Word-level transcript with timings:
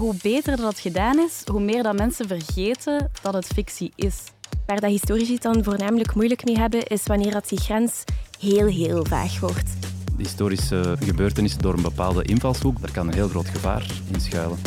hoe 0.00 0.14
beter 0.22 0.56
dat 0.56 0.78
gedaan 0.78 1.18
is, 1.18 1.42
hoe 1.50 1.60
meer 1.60 1.82
dat 1.82 1.96
mensen 1.96 2.26
vergeten 2.26 3.10
dat 3.22 3.34
het 3.34 3.46
fictie 3.46 3.92
is. 3.94 4.16
Waar 4.66 4.80
dat 4.80 4.90
historici 4.90 5.32
het 5.32 5.42
dan 5.42 5.64
voornamelijk 5.64 6.14
moeilijk 6.14 6.44
mee 6.44 6.58
hebben, 6.58 6.86
is 6.86 7.02
wanneer 7.04 7.32
dat 7.32 7.48
die 7.48 7.60
grens 7.60 8.04
heel, 8.38 8.66
heel 8.66 9.04
vaag 9.04 9.40
wordt. 9.40 9.70
Historische 10.16 10.96
gebeurtenissen 11.00 11.62
door 11.62 11.74
een 11.74 11.82
bepaalde 11.82 12.22
invalshoek, 12.22 12.80
daar 12.80 12.92
kan 12.92 13.06
een 13.06 13.14
heel 13.14 13.28
groot 13.28 13.48
gevaar 13.48 13.86
in 14.12 14.20
schuilen. 14.20 14.58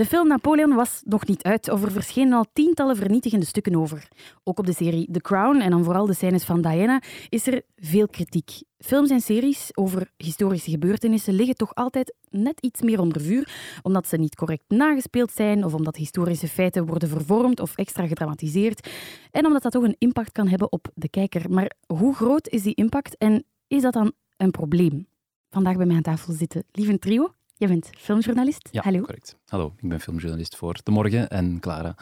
De 0.00 0.06
film 0.06 0.28
Napoleon 0.28 0.74
was 0.74 1.02
nog 1.04 1.26
niet 1.26 1.42
uit, 1.42 1.70
of 1.70 1.82
er 1.82 1.92
verschenen 1.92 2.32
al 2.32 2.44
tientallen 2.52 2.96
vernietigende 2.96 3.46
stukken 3.46 3.74
over. 3.74 4.08
Ook 4.44 4.58
op 4.58 4.66
de 4.66 4.72
serie 4.72 5.08
The 5.12 5.20
Crown 5.20 5.60
en 5.60 5.70
dan 5.70 5.84
vooral 5.84 6.06
de 6.06 6.14
scènes 6.14 6.44
van 6.44 6.62
Diana 6.62 7.02
is 7.28 7.46
er 7.46 7.62
veel 7.76 8.08
kritiek. 8.08 8.62
Films 8.78 9.10
en 9.10 9.20
series 9.20 9.70
over 9.76 10.10
historische 10.16 10.70
gebeurtenissen 10.70 11.34
liggen 11.34 11.54
toch 11.54 11.74
altijd 11.74 12.14
net 12.30 12.60
iets 12.60 12.80
meer 12.80 13.00
onder 13.00 13.20
vuur, 13.20 13.78
omdat 13.82 14.08
ze 14.08 14.16
niet 14.16 14.34
correct 14.34 14.64
nagespeeld 14.68 15.32
zijn 15.32 15.64
of 15.64 15.74
omdat 15.74 15.96
historische 15.96 16.48
feiten 16.48 16.86
worden 16.86 17.08
vervormd 17.08 17.60
of 17.60 17.76
extra 17.76 18.06
gedramatiseerd 18.06 18.88
en 19.30 19.46
omdat 19.46 19.62
dat 19.62 19.72
toch 19.72 19.84
een 19.84 19.96
impact 19.98 20.32
kan 20.32 20.48
hebben 20.48 20.72
op 20.72 20.90
de 20.94 21.08
kijker. 21.08 21.50
Maar 21.50 21.72
hoe 21.86 22.14
groot 22.14 22.48
is 22.48 22.62
die 22.62 22.74
impact 22.74 23.16
en 23.16 23.44
is 23.66 23.82
dat 23.82 23.92
dan 23.92 24.12
een 24.36 24.50
probleem? 24.50 25.06
Vandaag 25.50 25.76
bij 25.76 25.86
mij 25.86 25.96
aan 25.96 26.02
tafel 26.02 26.32
zitten 26.32 26.64
Lieve 26.72 26.98
Trio. 26.98 27.34
Je 27.60 27.66
bent 27.66 27.90
filmjournalist. 27.98 28.68
Ja, 28.72 28.82
Hallo. 28.82 29.00
correct. 29.00 29.36
Hallo, 29.46 29.72
ik 29.76 29.88
ben 29.88 30.00
filmjournalist 30.00 30.56
voor 30.56 30.80
De 30.82 30.90
Morgen 30.90 31.28
en 31.28 31.60
Clara. 31.60 31.94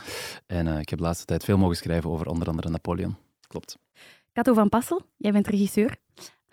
En 0.46 0.66
uh, 0.66 0.78
ik 0.78 0.88
heb 0.88 0.98
de 0.98 1.04
laatste 1.04 1.24
tijd 1.24 1.44
veel 1.44 1.58
mogen 1.58 1.76
schrijven 1.76 2.10
over 2.10 2.26
onder 2.26 2.48
andere 2.48 2.68
Napoleon. 2.68 3.16
Klopt. 3.46 3.78
Kato 4.32 4.54
van 4.54 4.68
Passel, 4.68 5.02
jij 5.16 5.32
bent 5.32 5.46
regisseur. 5.46 5.96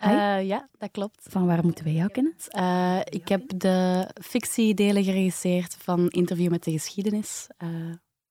Uh, 0.04 0.46
ja, 0.46 0.68
dat 0.78 0.90
klopt. 0.90 1.26
Van 1.30 1.46
waar 1.46 1.62
moeten 1.62 1.84
wij 1.84 1.92
jou 1.92 2.10
kennen? 2.10 2.34
Uh, 2.58 3.00
ik 3.04 3.28
heb 3.28 3.42
de 3.56 4.08
fictiedelen 4.22 5.04
geregisseerd 5.04 5.76
van 5.78 6.08
Interview 6.08 6.50
met 6.50 6.64
de 6.64 6.70
Geschiedenis 6.70 7.46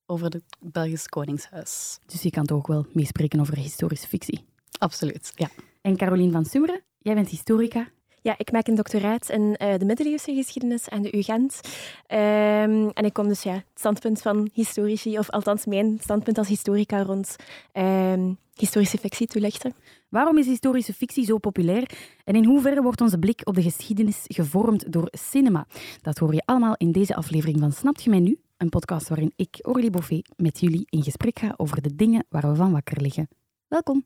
over 0.06 0.26
het 0.26 0.44
Belgisch 0.60 1.08
Koningshuis. 1.08 2.00
Dus 2.06 2.22
je 2.22 2.30
kan 2.30 2.46
toch 2.46 2.58
ook 2.58 2.68
wel 2.68 2.86
meespreken 2.94 3.40
over 3.40 3.58
historische 3.58 4.08
fictie? 4.08 4.46
Absoluut, 4.78 5.32
ja. 5.36 5.50
En 5.82 5.98
Caroline 5.98 6.32
van 6.32 6.46
Soemeren, 6.46 6.82
jij 6.98 7.14
bent 7.14 7.30
historica 7.30 7.88
ja, 8.26 8.36
ik 8.38 8.52
maak 8.52 8.68
een 8.68 8.76
doctoraat 8.76 9.30
in 9.30 9.42
uh, 9.42 9.78
de 9.78 9.86
middeleeuwse 9.86 10.34
geschiedenis 10.34 10.90
aan 10.90 11.02
de 11.02 11.18
UGent. 11.18 11.60
Um, 12.08 12.90
en 12.90 13.06
ik 13.06 13.14
kom 13.14 13.28
dus 13.28 13.44
ja, 13.44 13.54
het 13.54 13.64
standpunt 13.74 14.22
van 14.22 14.50
historici, 14.54 15.18
of 15.18 15.30
althans 15.30 15.66
mijn 15.66 15.98
standpunt 16.02 16.38
als 16.38 16.48
historica 16.48 17.04
rond 17.04 17.36
um, 17.74 18.38
historische 18.54 18.98
fictie 18.98 19.28
toelichten. 19.28 19.74
Waarom 20.10 20.38
is 20.38 20.46
historische 20.46 20.94
fictie 20.94 21.26
zo 21.26 21.38
populair 21.38 21.90
en 22.24 22.36
in 22.36 22.46
hoeverre 22.46 22.82
wordt 22.82 23.02
onze 23.02 23.20
blik 23.20 23.42
op 23.44 23.56
de 23.56 23.62
geschiedenis 23.62 24.22
gevormd 24.24 24.92
door 24.92 25.08
cinema? 25.12 25.68
Dat 26.02 26.18
hoor 26.18 26.34
je 26.34 26.42
allemaal 26.46 26.76
in 26.78 26.92
deze 26.92 27.16
aflevering 27.16 27.60
van 27.60 27.72
Snapt 27.72 28.04
je 28.04 28.10
mij 28.10 28.20
nu? 28.20 28.40
Een 28.58 28.70
podcast 28.70 29.08
waarin 29.08 29.34
ik, 29.36 29.58
Aurélie 29.62 29.90
Boffet, 29.90 30.30
met 30.38 30.60
jullie 30.60 30.88
in 30.90 31.04
gesprek 31.04 31.40
ga 31.40 31.54
over 31.58 31.82
de 31.82 31.96
dingen 31.96 32.26
waar 32.30 32.50
we 32.50 32.56
van 32.56 32.72
wakker 32.72 33.02
liggen. 33.02 33.28
Welkom! 33.68 34.06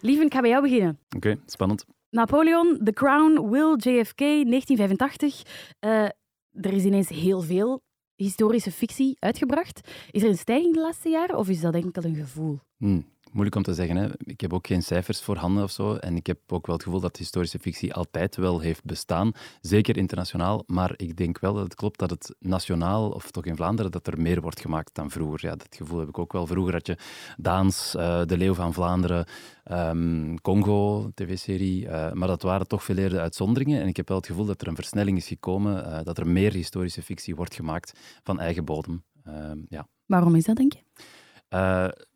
Lieven, 0.00 0.26
ik 0.26 0.32
ga 0.32 0.40
bij 0.40 0.50
jou 0.50 0.62
beginnen. 0.62 0.98
Oké, 1.16 1.38
spannend. 1.46 1.86
Napoleon, 2.10 2.80
The 2.84 2.92
Crown, 2.92 3.50
Will, 3.50 3.76
JFK, 3.76 4.18
1985. 4.18 5.42
Uh, 5.80 6.02
er 6.50 6.72
is 6.72 6.84
ineens 6.84 7.08
heel 7.08 7.40
veel 7.40 7.82
historische 8.14 8.70
fictie 8.70 9.16
uitgebracht. 9.18 9.80
Is 10.10 10.22
er 10.22 10.28
een 10.28 10.36
stijging 10.36 10.74
de 10.74 10.80
laatste 10.80 11.08
jaren 11.08 11.38
of 11.38 11.48
is 11.48 11.60
dat 11.60 11.74
enkel 11.74 12.04
een 12.04 12.14
gevoel? 12.14 12.58
Hmm. 12.76 13.04
Moeilijk 13.30 13.56
om 13.56 13.62
te 13.62 13.74
zeggen. 13.74 13.96
Hè. 13.96 14.08
Ik 14.18 14.40
heb 14.40 14.52
ook 14.52 14.66
geen 14.66 14.82
cijfers 14.82 15.22
voorhanden 15.22 15.62
of 15.62 15.70
zo. 15.70 15.94
En 15.94 16.16
ik 16.16 16.26
heb 16.26 16.38
ook 16.46 16.66
wel 16.66 16.76
het 16.76 16.84
gevoel 16.84 17.00
dat 17.00 17.16
historische 17.16 17.58
fictie 17.58 17.94
altijd 17.94 18.36
wel 18.36 18.60
heeft 18.60 18.84
bestaan. 18.84 19.32
Zeker 19.60 19.96
internationaal. 19.96 20.62
Maar 20.66 20.92
ik 20.96 21.16
denk 21.16 21.38
wel 21.38 21.54
dat 21.54 21.62
het 21.62 21.74
klopt 21.74 21.98
dat 21.98 22.10
het 22.10 22.34
nationaal, 22.38 23.10
of 23.10 23.30
toch 23.30 23.44
in 23.44 23.56
Vlaanderen, 23.56 23.90
dat 23.90 24.06
er 24.06 24.20
meer 24.20 24.40
wordt 24.40 24.60
gemaakt 24.60 24.94
dan 24.94 25.10
vroeger. 25.10 25.38
Ja, 25.42 25.56
dat 25.56 25.76
gevoel 25.76 25.98
heb 25.98 26.08
ik 26.08 26.18
ook 26.18 26.32
wel. 26.32 26.46
Vroeger 26.46 26.72
had 26.72 26.86
je 26.86 26.96
Daans, 27.36 27.94
uh, 27.96 28.24
De 28.24 28.36
Leeuw 28.36 28.54
van 28.54 28.72
Vlaanderen, 28.72 29.26
um, 29.72 30.40
Congo, 30.40 31.10
tv-serie. 31.14 31.84
Uh, 31.84 32.12
maar 32.12 32.28
dat 32.28 32.42
waren 32.42 32.68
toch 32.68 32.84
veel 32.84 32.96
eerder 32.96 33.20
uitzonderingen. 33.20 33.80
En 33.82 33.88
ik 33.88 33.96
heb 33.96 34.08
wel 34.08 34.16
het 34.16 34.26
gevoel 34.26 34.44
dat 34.44 34.60
er 34.60 34.68
een 34.68 34.74
versnelling 34.74 35.16
is 35.16 35.26
gekomen. 35.26 35.86
Uh, 35.86 35.98
dat 36.02 36.18
er 36.18 36.26
meer 36.26 36.52
historische 36.52 37.02
fictie 37.02 37.36
wordt 37.36 37.54
gemaakt 37.54 37.92
van 38.22 38.40
eigen 38.40 38.64
bodem. 38.64 39.04
Ehm, 39.24 39.58
ja. 39.68 39.88
Waarom 40.06 40.34
is 40.34 40.44
dat, 40.44 40.56
denk 40.56 40.72
je? 40.72 40.82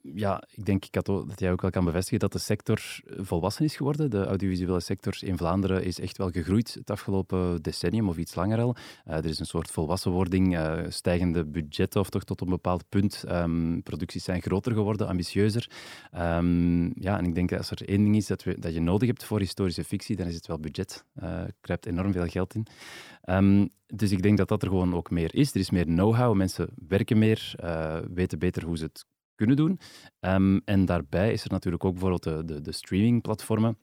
Uh, 0.04 0.12
ja, 0.15 0.42
ik 0.54 0.65
denk 0.65 0.84
Kato, 0.91 1.26
dat 1.26 1.41
jij 1.41 1.53
ook 1.53 1.60
wel 1.60 1.70
kan 1.70 1.84
bevestigen 1.84 2.19
dat 2.19 2.32
de 2.32 2.38
sector 2.38 3.00
volwassen 3.04 3.65
is 3.65 3.76
geworden. 3.76 4.10
De 4.10 4.25
audiovisuele 4.25 4.81
sector 4.81 5.16
in 5.20 5.37
Vlaanderen 5.37 5.84
is 5.84 6.00
echt 6.00 6.19
wel 6.19 6.31
gegroeid 6.31 6.75
het 6.75 6.91
afgelopen 6.91 7.62
decennium 7.62 8.09
of 8.09 8.16
iets 8.16 8.34
langer 8.34 8.60
al. 8.60 8.76
Uh, 9.09 9.16
er 9.16 9.25
is 9.25 9.38
een 9.38 9.47
soort 9.47 9.70
volwassenwording, 9.70 10.56
uh, 10.56 10.78
stijgende 10.88 11.44
budgetten 11.44 12.00
of 12.00 12.10
toch 12.10 12.25
tot 12.25 12.41
een 12.41 12.48
bepaald 12.48 12.84
punt. 12.88 13.25
Um, 13.28 13.82
producties 13.82 14.25
zijn 14.25 14.42
groter 14.42 14.72
geworden, 14.72 15.09
ambitieuzer. 15.09 15.70
Um, 16.16 17.00
ja, 17.00 17.19
en 17.19 17.25
ik 17.25 17.34
denk 17.34 17.48
dat 17.48 17.59
als 17.59 17.71
er 17.71 17.88
één 17.88 18.03
ding 18.03 18.16
is 18.16 18.26
dat, 18.26 18.42
we, 18.42 18.59
dat 18.59 18.75
je 18.75 18.81
nodig 18.81 19.09
hebt 19.09 19.25
voor 19.25 19.38
historische 19.38 19.84
fictie, 19.84 20.16
dan 20.16 20.26
is 20.26 20.34
het 20.34 20.47
wel 20.47 20.59
budget. 20.59 21.04
er 21.15 21.53
kruipt 21.60 21.86
enorm 21.86 22.12
veel 22.12 22.26
geld 22.26 22.54
in. 22.54 22.66
Um, 23.25 23.69
dus 23.86 24.10
ik 24.10 24.22
denk 24.22 24.38
dat 24.38 24.48
dat 24.48 24.62
er 24.62 24.69
gewoon 24.69 24.94
ook 24.94 25.10
meer 25.10 25.34
is. 25.34 25.50
Er 25.54 25.60
is 25.60 25.71
meer 25.71 25.84
know-how, 25.84 26.34
mensen 26.34 26.69
werken 26.88 27.19
meer, 27.19 27.54
weten 28.15 28.38
beter 28.38 28.65
hoe 28.65 28.76
ze 28.76 28.84
het 28.84 29.04
kunnen 29.34 29.56
doen. 29.56 29.78
Um, 30.21 30.61
en 30.65 30.84
daarbij 30.84 31.33
is 31.33 31.45
er 31.45 31.50
natuurlijk 31.50 31.84
ook 31.84 31.93
bijvoorbeeld 31.93 32.22
de, 32.22 32.45
de, 32.45 32.61
de 32.61 32.72
streamingplatformen. 32.72 33.78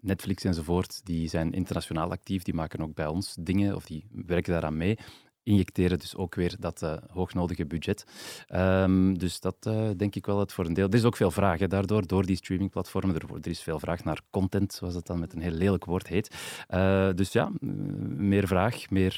Netflix 0.00 0.44
enzovoort, 0.44 1.04
die 1.04 1.28
zijn 1.28 1.52
internationaal 1.52 2.10
actief, 2.10 2.42
die 2.42 2.54
maken 2.54 2.80
ook 2.80 2.94
bij 2.94 3.06
ons 3.06 3.36
dingen 3.40 3.74
of 3.74 3.84
die 3.84 4.06
werken 4.10 4.52
daaraan 4.52 4.76
mee 4.76 4.98
injecteren 5.44 5.98
dus 5.98 6.16
ook 6.16 6.34
weer 6.34 6.54
dat 6.58 6.82
uh, 6.82 6.94
hoognodige 7.10 7.66
budget. 7.66 8.04
Um, 8.54 9.18
dus 9.18 9.40
dat 9.40 9.56
uh, 9.68 9.88
denk 9.96 10.14
ik 10.14 10.26
wel 10.26 10.38
het 10.38 10.52
voor 10.52 10.66
een 10.66 10.74
deel. 10.74 10.88
Er 10.88 10.94
is 10.94 11.04
ook 11.04 11.16
veel 11.16 11.30
vraag 11.30 11.58
hè, 11.58 11.66
daardoor, 11.66 12.06
door 12.06 12.26
die 12.26 12.36
streamingplatformen. 12.36 13.14
Er, 13.14 13.22
er, 13.42 13.50
is 13.50 13.60
veel 13.60 13.78
vraag 13.78 14.04
naar 14.04 14.20
content, 14.30 14.72
zoals 14.72 14.94
het 14.94 15.06
dan 15.06 15.18
met 15.18 15.32
een 15.32 15.40
heel 15.40 15.50
lelijk 15.50 15.84
woord 15.84 16.06
heet. 16.06 16.34
Uh, 16.70 17.08
dus 17.14 17.32
ja, 17.32 17.50
meer 18.16 18.46
vraag, 18.46 18.90
meer 18.90 19.12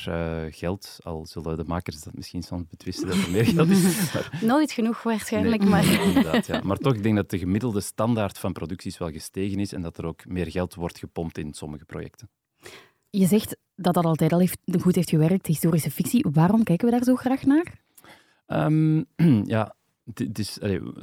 geld. 0.51 0.99
Al 1.03 1.27
zullen 1.27 1.57
de 1.57 1.65
makers 1.65 2.03
dat 2.03 2.15
misschien 2.15 2.43
soms 2.43 2.67
betwisten 2.69 3.07
dat 3.07 3.17
er 3.17 3.31
meer 3.31 3.45
geld 3.45 3.69
is. 3.69 3.85
Maar... 4.15 4.39
Nooit 4.41 4.73
genoeg 4.73 5.03
waarschijnlijk, 5.03 5.63
nee, 5.63 5.71
maar... 5.71 5.85
Inderdaad, 6.07 6.47
ja. 6.47 6.61
Maar 6.69 6.77
toch, 6.77 6.95
ik 6.95 7.03
denk 7.03 7.17
dat 7.17 7.31
de 7.31 7.39
gemiddelde 7.39 7.81
standaard 7.81 8.39
van 8.39 8.53
producties 8.53 8.99
wel 8.99 9.11
gestegen 9.11 9.59
is 9.59 9.73
en 9.73 9.83
dat 9.83 9.99
er 9.99 10.07
ook 10.07 10.27
meer 10.27 10.51
geld 10.51 10.75
wordt 10.75 10.99
gepompt 10.99 11.39
in 11.39 11.55
sommige 11.55 11.85
projecten. 11.85 12.31
Je 13.11 13.27
zegt 13.27 13.57
dat 13.77 13.95
dat 13.95 14.05
altijd 14.05 14.33
al 14.33 14.39
heeft, 14.39 14.59
goed 14.81 14.95
heeft 14.95 15.11
gewerkt, 15.11 15.47
historische 15.47 15.91
fictie. 15.91 16.27
Waarom 16.33 16.63
kijken 16.63 16.87
we 16.87 16.93
daar 16.93 17.05
zo 17.05 17.15
graag 17.15 17.43
naar? 17.45 17.73
Um, 18.47 19.07
ja, 19.55 19.75
het 20.15 20.39
is, 20.39 20.59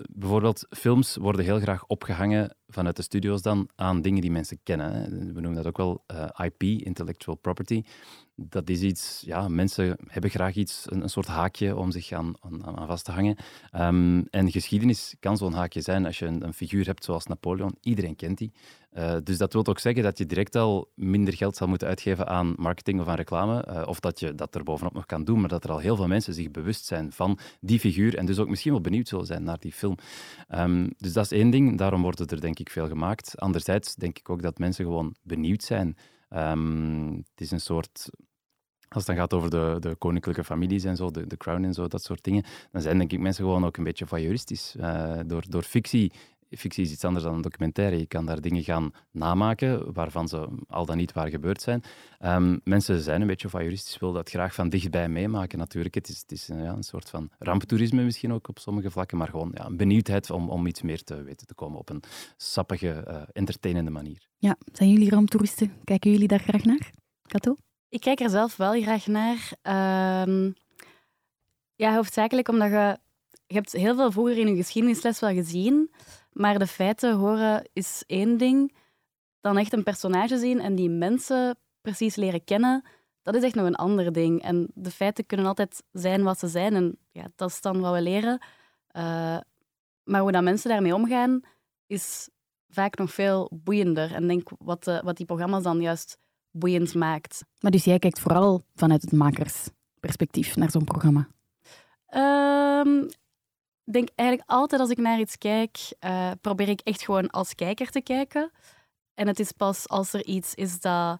bijvoorbeeld 0.09 0.65
films 0.69 1.15
worden 1.15 1.45
heel 1.45 1.59
graag 1.59 1.85
opgehangen 1.87 2.55
vanuit 2.73 2.95
de 2.95 3.01
studio's 3.01 3.41
dan 3.41 3.69
aan 3.75 4.01
dingen 4.01 4.21
die 4.21 4.31
mensen 4.31 4.59
kennen. 4.63 5.09
We 5.33 5.41
noemen 5.41 5.55
dat 5.55 5.67
ook 5.67 5.77
wel 5.77 6.03
eh, 6.07 6.45
IP, 6.45 6.63
intellectual 6.63 7.35
property. 7.35 7.83
Dat 8.35 8.69
is 8.69 8.81
iets, 8.81 9.23
ja, 9.25 9.47
mensen 9.47 9.97
hebben 10.07 10.29
graag 10.29 10.55
iets, 10.55 10.85
een, 10.89 11.09
soort 11.09 11.27
haakje 11.27 11.75
om 11.75 11.91
zich 11.91 12.11
aan, 12.11 12.33
aan, 12.41 12.87
vast 12.87 13.05
te 13.05 13.11
hangen. 13.11 13.37
Um, 13.75 14.27
en 14.29 14.51
geschiedenis 14.51 15.15
kan 15.19 15.37
zo'n 15.37 15.53
haakje 15.53 15.81
zijn 15.81 16.05
als 16.05 16.19
je 16.19 16.25
een, 16.25 16.43
een, 16.43 16.53
figuur 16.53 16.85
hebt 16.85 17.03
zoals 17.03 17.25
Napoleon. 17.25 17.75
Iedereen 17.81 18.15
kent 18.15 18.37
die. 18.37 18.51
Uh, 18.97 19.15
dus 19.23 19.37
dat 19.37 19.53
wil 19.53 19.65
ook 19.65 19.79
zeggen 19.79 20.03
dat 20.03 20.17
je 20.17 20.25
direct 20.25 20.55
al 20.55 20.91
minder 20.95 21.33
geld 21.33 21.55
zal 21.55 21.67
moeten 21.67 21.87
uitgeven 21.87 22.27
aan 22.27 22.53
marketing 22.57 23.01
of 23.01 23.07
aan 23.07 23.15
reclame. 23.15 23.65
Uh, 23.69 23.81
of 23.85 23.99
dat 23.99 24.19
je 24.19 24.35
dat 24.35 24.55
er 24.55 24.63
bovenop 24.63 24.93
nog 24.93 25.05
kan 25.05 25.23
doen, 25.23 25.39
maar 25.39 25.49
dat 25.49 25.63
er 25.63 25.71
al 25.71 25.79
heel 25.79 25.95
veel 25.95 26.07
mensen 26.07 26.33
zich 26.33 26.51
bewust 26.51 26.85
zijn 26.85 27.11
van 27.11 27.39
die 27.59 27.79
figuur 27.79 28.17
en 28.17 28.25
dus 28.25 28.39
ook 28.39 28.49
misschien 28.49 28.71
wel 28.71 28.81
benieuwd 28.81 29.07
zullen 29.07 29.25
zijn 29.25 29.43
naar 29.43 29.59
die 29.59 29.71
film. 29.71 29.97
Um, 30.49 30.89
dus 30.97 31.13
dat 31.13 31.23
is 31.25 31.31
één 31.31 31.49
ding. 31.49 31.77
Daarom 31.77 32.01
worden 32.01 32.27
er 32.27 32.41
denk 32.41 32.59
ik 32.59 32.62
veel 32.69 32.87
gemaakt. 32.87 33.39
Anderzijds 33.39 33.95
denk 33.95 34.19
ik 34.19 34.29
ook 34.29 34.41
dat 34.41 34.57
mensen 34.57 34.85
gewoon 34.85 35.15
benieuwd 35.21 35.63
zijn. 35.63 35.97
Um, 36.29 37.15
het 37.15 37.41
is 37.41 37.51
een 37.51 37.59
soort 37.59 38.09
als 38.93 39.07
het 39.07 39.15
dan 39.15 39.15
gaat 39.15 39.33
over 39.33 39.49
de, 39.49 39.75
de 39.79 39.95
koninklijke 39.95 40.43
families 40.43 40.83
en 40.83 40.95
zo, 40.95 41.11
de, 41.11 41.27
de 41.27 41.37
crown 41.37 41.63
en 41.63 41.73
zo, 41.73 41.87
dat 41.87 42.03
soort 42.03 42.23
dingen, 42.23 42.43
dan 42.71 42.81
zijn 42.81 42.97
denk 42.97 43.11
ik 43.11 43.19
mensen 43.19 43.43
gewoon 43.43 43.65
ook 43.65 43.77
een 43.77 43.83
beetje 43.83 44.07
voyeuristisch. 44.07 44.75
Uh, 44.79 45.19
door, 45.25 45.43
door 45.49 45.63
fictie 45.63 46.11
fictie 46.57 46.83
is 46.83 46.91
iets 46.91 47.03
anders 47.03 47.25
dan 47.25 47.33
een 47.33 47.41
documentaire. 47.41 47.97
Je 47.97 48.05
kan 48.05 48.25
daar 48.25 48.41
dingen 48.41 48.63
gaan 48.63 48.91
namaken 49.11 49.93
waarvan 49.93 50.27
ze 50.27 50.47
al 50.67 50.85
dan 50.85 50.97
niet 50.97 51.13
waar 51.13 51.29
gebeurd 51.29 51.61
zijn. 51.61 51.83
Um, 52.19 52.59
mensen 52.63 53.01
zijn 53.01 53.21
een 53.21 53.27
beetje 53.27 53.49
voyeuristisch, 53.49 53.97
willen 53.99 54.15
dat 54.15 54.29
graag 54.29 54.53
van 54.53 54.69
dichtbij 54.69 55.09
meemaken 55.09 55.57
natuurlijk. 55.57 55.95
Het 55.95 56.07
is, 56.09 56.19
het 56.19 56.31
is 56.31 56.47
ja, 56.47 56.55
een 56.55 56.83
soort 56.83 57.09
van 57.09 57.29
ramptoerisme 57.39 58.03
misschien 58.03 58.33
ook 58.33 58.47
op 58.47 58.59
sommige 58.59 58.91
vlakken, 58.91 59.17
maar 59.17 59.27
gewoon 59.27 59.51
ja, 59.53 59.65
een 59.65 59.77
benieuwdheid 59.77 60.29
om, 60.29 60.49
om 60.49 60.67
iets 60.67 60.81
meer 60.81 61.03
te 61.03 61.23
weten 61.23 61.47
te 61.47 61.55
komen 61.55 61.79
op 61.79 61.89
een 61.89 62.03
sappige, 62.37 63.05
uh, 63.07 63.21
entertainende 63.31 63.91
manier. 63.91 64.27
Ja, 64.37 64.57
zijn 64.71 64.89
jullie 64.89 65.09
ramptoeristen? 65.09 65.73
Kijken 65.83 66.11
jullie 66.11 66.27
daar 66.27 66.39
graag 66.39 66.63
naar? 66.63 66.91
Kato? 67.21 67.55
Ik 67.89 68.01
kijk 68.01 68.19
er 68.19 68.29
zelf 68.29 68.55
wel 68.55 68.81
graag 68.81 69.07
naar. 69.07 69.51
Um, 70.27 70.53
Ja, 71.75 71.95
hoofdzakelijk 71.95 72.47
omdat 72.47 72.69
je... 72.69 72.97
Je 73.47 73.55
hebt 73.55 73.71
heel 73.71 73.95
veel 73.95 74.11
vroeger 74.11 74.37
in 74.37 74.47
je 74.47 74.55
geschiedenisles 74.55 75.19
wel 75.19 75.33
gezien, 75.33 75.91
maar 76.33 76.59
de 76.59 76.67
feiten 76.67 77.15
horen 77.15 77.69
is 77.73 78.03
één 78.07 78.37
ding. 78.37 78.75
Dan 79.41 79.57
echt 79.57 79.73
een 79.73 79.83
personage 79.83 80.37
zien 80.37 80.59
en 80.59 80.75
die 80.75 80.89
mensen 80.89 81.57
precies 81.81 82.15
leren 82.15 82.43
kennen, 82.43 82.83
dat 83.23 83.35
is 83.35 83.43
echt 83.43 83.55
nog 83.55 83.65
een 83.65 83.75
ander 83.75 84.11
ding. 84.11 84.41
En 84.41 84.67
de 84.73 84.91
feiten 84.91 85.25
kunnen 85.25 85.45
altijd 85.45 85.83
zijn 85.91 86.23
wat 86.23 86.39
ze 86.39 86.47
zijn. 86.47 86.75
En 86.75 86.97
ja, 87.11 87.27
dat 87.35 87.49
is 87.49 87.61
dan 87.61 87.79
wat 87.79 87.93
we 87.93 88.01
leren. 88.01 88.41
Uh, 88.95 89.37
maar 90.03 90.21
hoe 90.21 90.31
dat 90.31 90.43
mensen 90.43 90.69
daarmee 90.69 90.95
omgaan, 90.95 91.41
is 91.87 92.29
vaak 92.69 92.97
nog 92.97 93.13
veel 93.13 93.51
boeiender. 93.63 94.13
En 94.13 94.27
denk 94.27 94.49
wat, 94.57 94.83
de, 94.83 95.01
wat 95.03 95.17
die 95.17 95.25
programma's 95.25 95.63
dan 95.63 95.81
juist 95.81 96.17
boeiend 96.51 96.95
maakt. 96.95 97.45
Maar 97.59 97.71
dus 97.71 97.83
jij 97.83 97.99
kijkt 97.99 98.19
vooral 98.19 98.63
vanuit 98.75 99.01
het 99.01 99.11
makersperspectief 99.11 100.55
naar 100.55 100.71
zo'n 100.71 100.83
programma? 100.83 101.27
Um, 102.15 103.03
ik 103.03 103.22
denk 103.91 104.09
eigenlijk 104.15 104.49
altijd 104.49 104.81
als 104.81 104.89
ik 104.89 104.97
naar 104.97 105.19
iets 105.19 105.37
kijk, 105.37 105.77
uh, 106.05 106.31
probeer 106.41 106.69
ik 106.69 106.81
echt 106.83 107.03
gewoon 107.03 107.29
als 107.29 107.55
kijker 107.55 107.89
te 107.89 108.01
kijken. 108.01 108.51
En 109.13 109.27
het 109.27 109.39
is 109.39 109.51
pas 109.51 109.89
als 109.89 110.13
er 110.13 110.25
iets 110.25 110.53
is 110.53 110.79
dat 110.79 111.19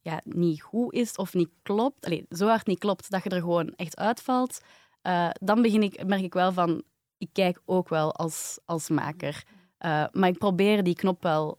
ja, 0.00 0.20
niet 0.24 0.62
goed 0.62 0.92
is 0.92 1.16
of 1.16 1.34
niet 1.34 1.50
klopt, 1.62 2.06
allez, 2.06 2.22
zo 2.28 2.46
hard 2.46 2.66
niet 2.66 2.78
klopt 2.78 3.10
dat 3.10 3.22
je 3.22 3.30
er 3.30 3.40
gewoon 3.40 3.74
echt 3.76 3.96
uitvalt, 3.96 4.60
uh, 5.02 5.30
dan 5.32 5.62
begin 5.62 5.82
ik, 5.82 6.06
merk 6.06 6.22
ik 6.22 6.34
wel 6.34 6.52
van, 6.52 6.82
ik 7.18 7.28
kijk 7.32 7.60
ook 7.64 7.88
wel 7.88 8.14
als, 8.14 8.58
als 8.64 8.88
maker. 8.88 9.44
Uh, 9.78 10.04
maar 10.12 10.28
ik 10.28 10.38
probeer 10.38 10.82
die 10.82 10.94
knop 10.94 11.22
wel 11.22 11.56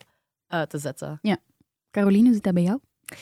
uit 0.47 0.69
te 0.69 0.77
zetten. 0.77 1.19
Ja. 1.21 1.37
Caroline, 1.91 2.33
zit 2.33 2.43
dat 2.43 2.53
bij 2.53 2.63
jou? 2.63 2.79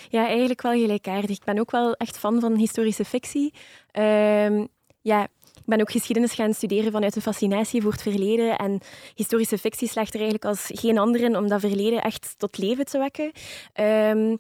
Ja, 0.10 0.28
eigenlijk 0.28 0.62
wel 0.62 0.72
gelijkaardig. 0.72 1.30
Ik 1.30 1.44
ben 1.44 1.60
ook 1.60 1.72
wel 1.72 1.94
echt 1.94 2.18
fan 2.18 2.40
van 2.40 2.56
historische 2.56 3.06
fictie. 3.06 3.54
Uh, 3.98 4.66
ja, 5.02 5.28
ik 5.56 5.66
ben 5.66 5.82
ook 5.82 5.92
geschiedenis 5.92 6.34
gaan 6.34 6.54
studeren 6.54 6.92
vanuit 6.92 7.16
een 7.16 7.22
fascinatie 7.22 7.82
voor 7.82 7.92
het 7.92 8.02
verleden. 8.02 8.58
En 8.58 8.80
historische 9.16 9.58
fictie 9.58 9.88
slaagt 9.88 10.14
er 10.14 10.20
eigenlijk 10.20 10.46
als 10.46 10.70
geen 10.74 10.98
andere 10.98 11.24
in 11.24 11.38
om 11.38 11.48
dat 11.48 11.60
verleden 11.60 12.02
echt 12.02 12.34
tot 12.38 12.58
leven 12.58 12.86
te 12.86 12.98
wekken. 12.98 13.32
Um, 13.74 14.38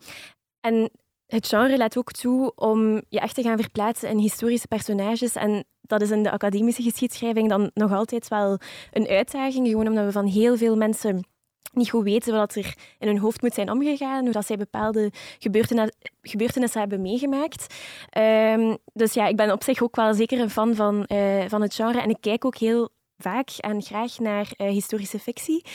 en 0.60 0.89
het 1.27 1.48
genre 1.48 1.77
laat 1.77 1.98
ook 1.98 2.12
toe 2.12 2.51
om 2.56 3.01
je 3.10 3.19
echt 3.19 3.36
te 3.36 3.42
gaan 3.42 3.57
verplaatsen 3.57 4.10
in 4.10 4.18
historische 4.18 4.68
personages. 4.68 5.36
En 5.36 5.63
dat 5.81 6.01
is 6.01 6.12
in 6.12 6.24
de 6.24 6.31
academische 6.31 6.83
geschiedschrijving 6.83 7.50
dan 7.50 7.71
nog 7.74 7.92
altijd 7.94 8.27
wel 8.27 8.59
een 8.92 9.07
uitdaging. 9.07 9.68
Gewoon 9.68 9.88
omdat 9.88 10.06
we 10.06 10.12
van 10.12 10.25
heel 10.25 10.57
veel 10.57 10.75
mensen 10.75 11.24
niet 11.75 11.89
goed 11.89 12.03
weten 12.03 12.33
wat 12.33 12.55
er 12.55 12.75
in 12.99 13.07
hun 13.07 13.17
hoofd 13.19 13.41
moet 13.41 13.53
zijn 13.53 13.71
omgegaan, 13.71 14.23
hoe 14.23 14.31
dat 14.31 14.45
zij 14.45 14.57
bepaalde 14.57 15.11
gebeurtenissen 16.21 16.79
hebben 16.79 17.01
meegemaakt. 17.01 17.75
Um, 18.17 18.77
dus 18.93 19.13
ja, 19.13 19.27
ik 19.27 19.35
ben 19.35 19.51
op 19.51 19.63
zich 19.63 19.81
ook 19.81 19.95
wel 19.95 20.13
zeker 20.13 20.39
een 20.39 20.49
fan 20.49 20.75
van, 20.75 21.05
uh, 21.07 21.43
van 21.47 21.61
het 21.61 21.73
genre. 21.75 22.01
En 22.01 22.09
ik 22.09 22.17
kijk 22.19 22.45
ook 22.45 22.57
heel 22.57 22.89
vaak 23.17 23.49
en 23.57 23.81
graag 23.81 24.19
naar 24.19 24.51
uh, 24.57 24.67
historische 24.67 25.19
fictie. 25.19 25.65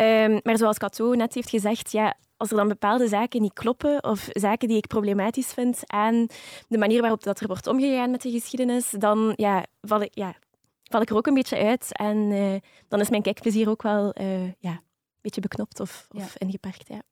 Um, 0.00 0.40
maar 0.42 0.56
zoals 0.56 0.78
Cato 0.78 1.12
net 1.12 1.34
heeft 1.34 1.50
gezegd, 1.50 1.92
ja, 1.92 2.14
als 2.36 2.50
er 2.50 2.56
dan 2.56 2.68
bepaalde 2.68 3.08
zaken 3.08 3.42
niet 3.42 3.52
kloppen 3.52 4.04
of 4.04 4.28
zaken 4.32 4.68
die 4.68 4.76
ik 4.76 4.86
problematisch 4.86 5.52
vind 5.52 5.82
aan 5.86 6.26
de 6.68 6.78
manier 6.78 7.00
waarop 7.00 7.22
dat 7.22 7.40
er 7.40 7.46
wordt 7.46 7.66
omgegaan 7.66 8.10
met 8.10 8.22
de 8.22 8.30
geschiedenis, 8.30 8.90
dan 8.90 9.32
ja, 9.36 9.64
val, 9.80 10.00
ik, 10.00 10.14
ja, 10.14 10.34
val 10.82 11.00
ik 11.00 11.10
er 11.10 11.16
ook 11.16 11.26
een 11.26 11.34
beetje 11.34 11.56
uit. 11.56 11.88
En 11.92 12.16
uh, 12.16 12.54
dan 12.88 13.00
is 13.00 13.10
mijn 13.10 13.22
kijkplezier 13.22 13.68
ook 13.68 13.82
wel 13.82 14.14
ja, 14.58 14.80
beetje 15.26 15.40
beknopt 15.40 15.80
of, 15.80 16.06
of 16.10 16.32
ja. 16.34 16.46
ingeperkt. 16.46 16.88
Ja. 16.88 17.02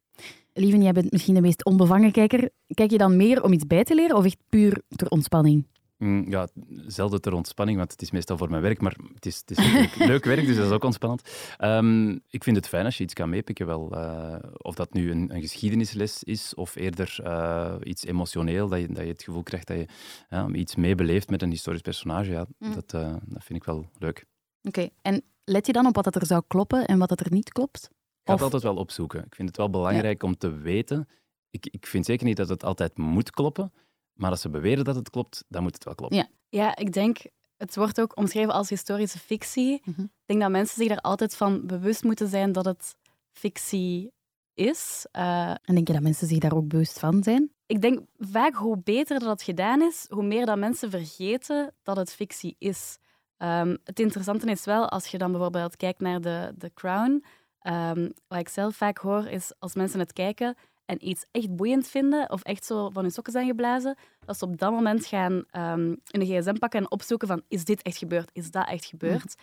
Lieven, 0.53 0.83
jij 0.83 0.93
bent 0.93 1.13
misschien 1.13 1.35
de 1.35 1.41
meest 1.41 1.65
onbevangen 1.65 2.13
kijker. 2.13 2.51
Kijk 2.67 2.91
je 2.91 2.99
dan 2.99 3.17
meer 3.17 3.43
om 3.43 3.53
iets 3.53 3.67
bij 3.67 3.85
te 3.85 3.95
leren 3.95 4.17
of 4.17 4.25
echt 4.25 4.39
puur 4.49 4.83
ter 4.89 5.09
ontspanning? 5.09 5.67
Mm, 5.99 6.31
ja, 6.31 6.49
zelden 6.87 7.21
ter 7.21 7.33
ontspanning, 7.33 7.79
want 7.79 7.93
het 7.93 8.03
is 8.03 8.11
meestal 8.11 8.37
voor 8.37 8.51
mijn 8.51 8.63
werk, 8.63 8.81
maar 8.81 8.97
het 9.15 9.27
is, 9.27 9.43
het 9.47 9.51
is 9.51 9.59
leuk 10.13 10.25
werk, 10.25 10.47
dus 10.47 10.57
dat 10.57 10.67
is 10.67 10.73
ook 10.73 10.85
ontspannend. 10.85 11.23
Um, 11.59 12.21
ik 12.31 12.45
vind 12.45 12.57
het 12.57 12.69
fijn 12.69 12.85
als 12.85 12.97
je 12.97 13.05
iets 13.05 13.15
kan 13.15 13.29
meepikken, 13.29 13.67
wel. 13.67 13.95
Uh, 13.95 14.37
of 14.53 14.75
dat 14.75 14.93
nu 14.93 15.11
een, 15.11 15.35
een, 15.35 15.41
geschiedenisles 15.41 16.25
is, 16.25 16.55
of 16.55 16.75
eerder 16.75 17.17
uh, 17.25 17.75
iets 17.83 18.05
emotioneel, 18.05 18.69
dat 18.69 18.81
je, 18.81 18.87
dat 18.87 19.05
je 19.05 19.13
het 19.13 19.23
gevoel 19.23 19.43
krijgt 19.43 19.67
dat 19.67 19.77
je 19.77 19.87
ja, 20.31 20.49
iets 20.49 20.75
meebeleeft 20.75 21.31
met 21.31 21.43
een 21.43 21.51
historisch 21.51 21.81
personage. 21.81 22.31
Ja, 22.31 22.47
mm. 22.59 22.75
dat, 22.75 22.95
uh, 22.95 23.15
dat 23.25 23.45
vind 23.45 23.59
ik 23.59 23.65
wel 23.65 23.87
leuk. 23.99 24.25
Oké, 24.63 24.69
okay. 24.69 24.91
en 25.03 25.23
let 25.45 25.67
je 25.67 25.73
dan 25.73 25.87
op 25.87 25.95
wat 25.95 26.15
er 26.15 26.27
zou 26.27 26.43
kloppen 26.47 26.87
en 26.87 26.99
wat 26.99 27.21
er 27.21 27.27
niet 27.31 27.53
klopt? 27.53 27.91
Ik 28.25 28.31
ga 28.31 28.35
het 28.35 28.43
altijd 28.43 28.63
wel 28.63 28.83
opzoeken. 28.83 29.25
Ik 29.25 29.35
vind 29.35 29.49
het 29.49 29.57
wel 29.57 29.71
belangrijk 29.71 30.23
ja. 30.23 30.29
om 30.29 30.37
te 30.37 30.51
weten. 30.51 31.09
Ik, 31.51 31.67
ik 31.71 31.87
vind 31.87 32.05
zeker 32.05 32.27
niet 32.27 32.37
dat 32.37 32.49
het 32.49 32.65
altijd 32.65 32.99
moet 32.99 33.31
kloppen, 33.31 33.73
maar 34.13 34.31
als 34.31 34.41
ze 34.41 34.49
beweren 34.49 34.85
dat 34.85 34.95
het 34.95 35.11
klopt, 35.11 35.45
dan 35.49 35.63
moet 35.63 35.75
het 35.75 35.85
wel 35.85 35.95
kloppen. 35.95 36.19
Ja, 36.19 36.29
ja 36.49 36.77
ik 36.77 36.93
denk, 36.93 37.19
het 37.57 37.77
wordt 37.77 38.01
ook 38.01 38.17
omschreven 38.17 38.53
als 38.53 38.69
historische 38.69 39.19
fictie. 39.19 39.83
Mm 39.85 39.95
-hmm. 39.97 40.05
Ik 40.05 40.27
denk 40.27 40.41
dat 40.41 40.51
mensen 40.51 40.77
zich 40.77 40.89
daar 40.89 41.01
altijd 41.01 41.37
van 41.37 41.67
bewust 41.67 42.05
moeten 42.05 42.29
zijn 42.29 42.53
dat 42.53 42.65
het 42.65 42.97
fictie 43.33 44.13
is. 44.55 45.07
Uh, 45.13 45.51
en 45.51 45.75
denk 45.75 45.87
je 45.87 45.93
dat 45.93 46.03
mensen 46.03 46.27
zich 46.27 46.39
daar 46.39 46.55
ook 46.55 46.69
bewust 46.69 46.99
van 46.99 47.23
zijn? 47.23 47.53
Ik 47.67 47.81
denk 47.81 48.01
vaak 48.19 48.55
hoe 48.55 48.79
beter 48.85 49.19
dat 49.19 49.29
het 49.29 49.43
gedaan 49.43 49.83
is, 49.83 50.07
hoe 50.09 50.25
meer 50.25 50.47
dat 50.47 50.59
mensen 50.59 50.91
vergeten 50.91 51.75
dat 51.83 51.97
het 51.97 52.15
fictie 52.15 52.57
is. 52.59 52.99
Um, 53.39 53.79
het 53.85 54.01
interessante 54.01 54.51
is 54.51 54.65
wel, 54.65 54.89
als 54.89 55.07
je 55.07 55.19
dan 55.19 55.31
bijvoorbeeld 55.31 55.77
kijkt 55.77 56.01
naar 56.01 56.21
de, 56.21 56.55
The 56.59 56.71
Crown, 56.75 57.25
um, 57.67 58.13
wat 58.29 58.39
ik 58.39 58.49
zelf 58.49 58.77
vaak 58.77 58.99
hoor, 58.99 59.27
is 59.27 59.53
als 59.59 59.75
mensen 59.75 59.99
het 59.99 60.13
kijken, 60.13 60.57
en 60.85 61.09
iets 61.09 61.25
echt 61.31 61.57
boeiend 61.57 61.89
vinden 61.89 62.31
of 62.31 62.43
echt 62.43 62.65
zo 62.65 62.91
van 62.91 63.03
hun 63.03 63.13
sokken 63.13 63.33
zijn 63.33 63.47
geblazen, 63.47 63.97
dat 64.25 64.39
ze 64.39 64.45
op 64.45 64.59
dat 64.59 64.73
moment 64.73 65.07
gaan 65.07 65.33
um, 65.33 66.01
een 66.05 66.27
gsm 66.27 66.59
pakken 66.59 66.81
en 66.81 66.91
opzoeken 66.91 67.29
van 67.29 67.43
is 67.49 67.65
dit 67.65 67.83
echt 67.83 67.97
gebeurd, 67.97 68.31
is 68.33 68.51
dat 68.51 68.69
echt 68.69 68.85
gebeurd. 68.85 69.35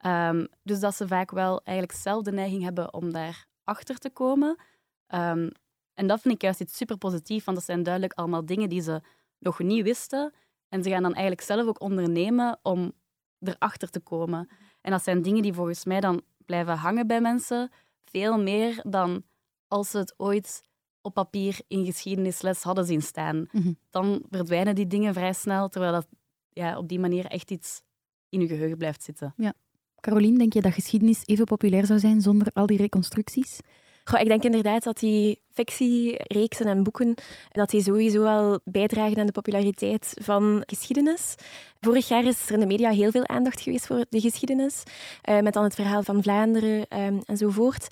Mm. 0.00 0.10
Um, 0.10 0.48
dus 0.62 0.80
dat 0.80 0.94
ze 0.94 1.06
vaak 1.06 1.30
wel 1.30 1.60
eigenlijk 1.64 1.98
zelf 1.98 2.22
de 2.22 2.32
neiging 2.32 2.62
hebben 2.62 2.94
om 2.94 3.12
daar 3.12 3.46
achter 3.64 3.98
te 3.98 4.10
komen. 4.10 4.58
Um, 5.14 5.50
en 5.94 6.06
dat 6.06 6.20
vind 6.20 6.34
ik 6.34 6.42
juist 6.42 6.60
iets 6.60 6.76
super 6.76 6.98
positief, 6.98 7.44
want 7.44 7.56
dat 7.56 7.66
zijn 7.66 7.82
duidelijk 7.82 8.12
allemaal 8.12 8.46
dingen 8.46 8.68
die 8.68 8.82
ze 8.82 9.00
nog 9.38 9.58
niet 9.58 9.82
wisten. 9.82 10.32
En 10.68 10.82
ze 10.82 10.90
gaan 10.90 11.02
dan 11.02 11.12
eigenlijk 11.12 11.46
zelf 11.46 11.66
ook 11.66 11.80
ondernemen 11.80 12.58
om 12.62 12.92
erachter 13.40 13.90
te 13.90 14.00
komen. 14.00 14.48
En 14.80 14.90
dat 14.90 15.02
zijn 15.02 15.22
dingen 15.22 15.42
die 15.42 15.52
volgens 15.52 15.84
mij 15.84 16.00
dan 16.00 16.22
blijven 16.46 16.76
hangen 16.76 17.06
bij 17.06 17.20
mensen, 17.20 17.70
veel 18.04 18.42
meer 18.42 18.80
dan 18.82 19.22
als 19.68 19.90
ze 19.90 19.98
het 19.98 20.14
ooit 20.16 20.62
op 21.00 21.14
papier 21.14 21.60
in 21.68 21.84
geschiedenisles 21.84 22.62
hadden 22.62 22.84
zien 22.84 23.02
staan. 23.02 23.36
Mm 23.36 23.62
-hmm. 23.62 23.78
Dan 23.90 24.22
verdwijnen 24.30 24.74
die 24.74 24.86
dingen 24.86 25.14
vrij 25.14 25.32
snel, 25.32 25.68
terwijl 25.68 25.92
dat 25.92 26.06
ja, 26.52 26.78
op 26.78 26.88
die 26.88 26.98
manier 26.98 27.26
echt 27.26 27.50
iets 27.50 27.82
in 28.28 28.40
je 28.40 28.46
geheugen 28.46 28.78
blijft 28.78 29.02
zitten. 29.02 29.34
Ja. 29.36 29.52
Carolien, 30.00 30.38
denk 30.38 30.52
je 30.52 30.60
dat 30.60 30.72
geschiedenis 30.72 31.22
even 31.24 31.44
populair 31.44 31.86
zou 31.86 31.98
zijn 31.98 32.20
zonder 32.20 32.46
al 32.52 32.66
die 32.66 32.76
reconstructies? 32.76 33.60
Goh, 34.08 34.20
ik 34.20 34.28
denk 34.28 34.42
inderdaad 34.42 34.82
dat 34.82 34.98
die 34.98 35.40
fictiereeksen 35.52 36.66
en 36.66 36.82
boeken 36.82 37.14
dat 37.52 37.70
die 37.70 37.82
sowieso 37.82 38.22
wel 38.22 38.60
bijdragen 38.64 39.18
aan 39.18 39.26
de 39.26 39.32
populariteit 39.32 40.16
van 40.22 40.62
geschiedenis. 40.66 41.34
Vorig 41.80 42.08
jaar 42.08 42.24
is 42.24 42.46
er 42.48 42.54
in 42.54 42.60
de 42.60 42.66
media 42.66 42.90
heel 42.90 43.10
veel 43.10 43.26
aandacht 43.26 43.60
geweest 43.60 43.86
voor 43.86 44.04
de 44.08 44.20
geschiedenis, 44.20 44.82
uh, 45.28 45.40
met 45.40 45.52
dan 45.52 45.64
het 45.64 45.74
verhaal 45.74 46.02
van 46.02 46.22
Vlaanderen 46.22 46.86
um, 47.00 47.20
enzovoort 47.24 47.88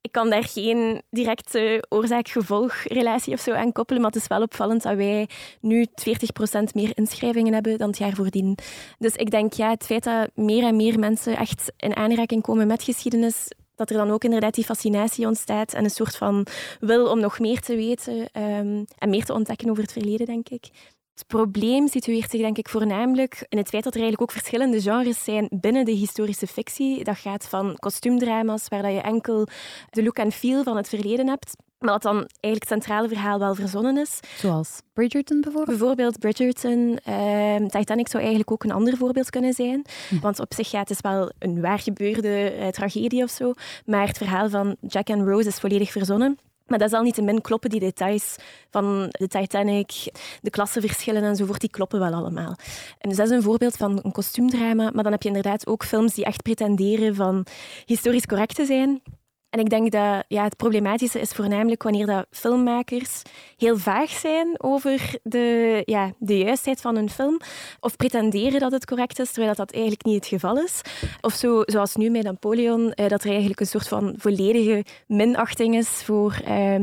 ik 0.00 0.12
kan 0.12 0.30
daar 0.30 0.44
geen 0.44 1.02
directe 1.10 1.84
oorzaak-gevolgrelatie 1.88 3.32
of 3.32 3.40
zo 3.40 3.52
aan 3.52 3.72
koppelen, 3.72 4.02
maar 4.02 4.10
het 4.10 4.20
is 4.20 4.28
wel 4.28 4.42
opvallend 4.42 4.82
dat 4.82 4.96
wij 4.96 5.28
nu 5.60 5.86
40% 5.86 6.62
meer 6.74 6.90
inschrijvingen 6.94 7.52
hebben 7.52 7.78
dan 7.78 7.88
het 7.88 7.98
jaar 7.98 8.12
voordien. 8.12 8.58
Dus 8.98 9.14
ik 9.14 9.30
denk, 9.30 9.52
ja, 9.52 9.70
het 9.70 9.84
feit 9.86 10.04
dat 10.04 10.30
meer 10.34 10.64
en 10.64 10.76
meer 10.76 10.98
mensen 10.98 11.36
echt 11.36 11.72
in 11.76 11.96
aanraking 11.96 12.42
komen 12.42 12.66
met 12.66 12.82
geschiedenis, 12.82 13.48
dat 13.80 13.90
er 13.90 13.96
dan 13.96 14.10
ook 14.10 14.24
inderdaad 14.24 14.54
die 14.54 14.64
fascinatie 14.64 15.26
ontstaat 15.26 15.72
en 15.72 15.84
een 15.84 15.90
soort 15.90 16.16
van 16.16 16.46
wil 16.80 17.10
om 17.10 17.20
nog 17.20 17.38
meer 17.38 17.60
te 17.60 17.76
weten 17.76 18.16
um, 18.16 18.84
en 18.98 19.10
meer 19.10 19.24
te 19.24 19.32
ontdekken 19.32 19.70
over 19.70 19.82
het 19.82 19.92
verleden, 19.92 20.26
denk 20.26 20.48
ik. 20.48 20.68
Het 21.14 21.26
probleem 21.26 21.88
situeert 21.88 22.30
zich 22.30 22.40
denk 22.40 22.58
ik 22.58 22.68
voornamelijk 22.68 23.46
in 23.48 23.58
het 23.58 23.68
feit 23.68 23.84
dat 23.84 23.94
er 23.94 24.00
eigenlijk 24.00 24.30
ook 24.30 24.38
verschillende 24.38 24.80
genres 24.80 25.24
zijn 25.24 25.48
binnen 25.50 25.84
de 25.84 25.92
historische 25.92 26.46
fictie. 26.46 27.04
Dat 27.04 27.16
gaat 27.16 27.48
van 27.48 27.76
kostuumdrama's, 27.78 28.68
waar 28.68 28.82
dat 28.82 28.92
je 28.92 29.00
enkel 29.00 29.46
de 29.90 30.02
look 30.02 30.18
en 30.18 30.32
feel 30.32 30.62
van 30.62 30.76
het 30.76 30.88
verleden 30.88 31.28
hebt, 31.28 31.56
maar 31.80 31.92
dat 31.92 32.02
dan 32.02 32.16
eigenlijk 32.16 32.60
het 32.60 32.68
centrale 32.68 33.08
verhaal 33.08 33.38
wel 33.38 33.54
verzonnen 33.54 33.96
is. 33.96 34.20
Zoals 34.36 34.80
Bridgerton 34.92 35.40
bijvoorbeeld? 35.40 35.78
Bijvoorbeeld 35.78 36.18
Bridgerton. 36.18 36.98
Uh, 37.08 37.56
Titanic 37.56 38.08
zou 38.08 38.18
eigenlijk 38.22 38.50
ook 38.52 38.64
een 38.64 38.72
ander 38.72 38.96
voorbeeld 38.96 39.30
kunnen 39.30 39.52
zijn. 39.52 39.84
Hm. 40.08 40.20
Want 40.20 40.40
op 40.40 40.54
zich 40.54 40.70
ja, 40.70 40.78
het 40.78 40.90
is 40.90 41.00
wel 41.00 41.32
een 41.38 41.60
waar 41.60 41.78
gebeurde 41.78 42.56
uh, 42.58 42.68
tragedie 42.68 43.22
of 43.22 43.30
zo. 43.30 43.52
Maar 43.84 44.06
het 44.06 44.16
verhaal 44.16 44.48
van 44.48 44.76
Jack 44.80 45.10
and 45.10 45.28
Rose 45.28 45.48
is 45.48 45.58
volledig 45.58 45.90
verzonnen. 45.92 46.38
Maar 46.66 46.78
dat 46.78 46.90
zal 46.90 47.02
niet 47.02 47.14
te 47.14 47.22
min 47.22 47.40
kloppen, 47.40 47.70
die 47.70 47.80
details 47.80 48.36
van 48.70 49.08
de 49.10 49.28
Titanic, 49.28 50.12
de 50.40 50.50
klassenverschillen 50.50 51.22
enzovoort, 51.22 51.60
die 51.60 51.70
kloppen 51.70 51.98
wel 51.98 52.12
allemaal. 52.12 52.56
En 52.98 53.08
dus 53.08 53.16
dat 53.16 53.26
is 53.26 53.32
een 53.36 53.42
voorbeeld 53.42 53.76
van 53.76 54.00
een 54.02 54.12
kostuumdrama, 54.12 54.90
maar 54.94 55.02
dan 55.02 55.12
heb 55.12 55.22
je 55.22 55.28
inderdaad 55.28 55.66
ook 55.66 55.84
films 55.84 56.14
die 56.14 56.24
echt 56.24 56.42
pretenderen 56.42 57.14
van 57.14 57.46
historisch 57.84 58.26
correct 58.26 58.54
te 58.54 58.64
zijn. 58.64 59.02
En 59.50 59.60
ik 59.60 59.70
denk 59.70 59.90
dat 59.90 60.24
ja, 60.28 60.44
het 60.44 60.56
problematische 60.56 61.20
is 61.20 61.30
voornamelijk 61.30 61.82
wanneer 61.82 62.06
dat 62.06 62.26
filmmakers 62.30 63.22
heel 63.56 63.78
vaag 63.78 64.10
zijn 64.10 64.54
over 64.62 65.18
de, 65.22 65.82
ja, 65.84 66.12
de 66.18 66.38
juistheid 66.38 66.80
van 66.80 66.96
een 66.96 67.10
film. 67.10 67.40
Of 67.80 67.96
pretenderen 67.96 68.60
dat 68.60 68.72
het 68.72 68.86
correct 68.86 69.18
is, 69.18 69.30
terwijl 69.30 69.54
dat, 69.54 69.66
dat 69.66 69.70
eigenlijk 69.72 70.04
niet 70.04 70.14
het 70.14 70.26
geval 70.26 70.58
is. 70.58 70.80
Of 71.20 71.34
zo, 71.34 71.62
zoals 71.64 71.96
nu 71.96 72.10
met 72.10 72.22
Napoleon, 72.22 72.92
eh, 72.92 73.08
dat 73.08 73.22
er 73.22 73.28
eigenlijk 73.28 73.60
een 73.60 73.66
soort 73.66 73.88
van 73.88 74.14
volledige 74.16 74.84
minachting 75.06 75.76
is 75.76 75.88
voor 75.88 76.40
eh, 76.44 76.74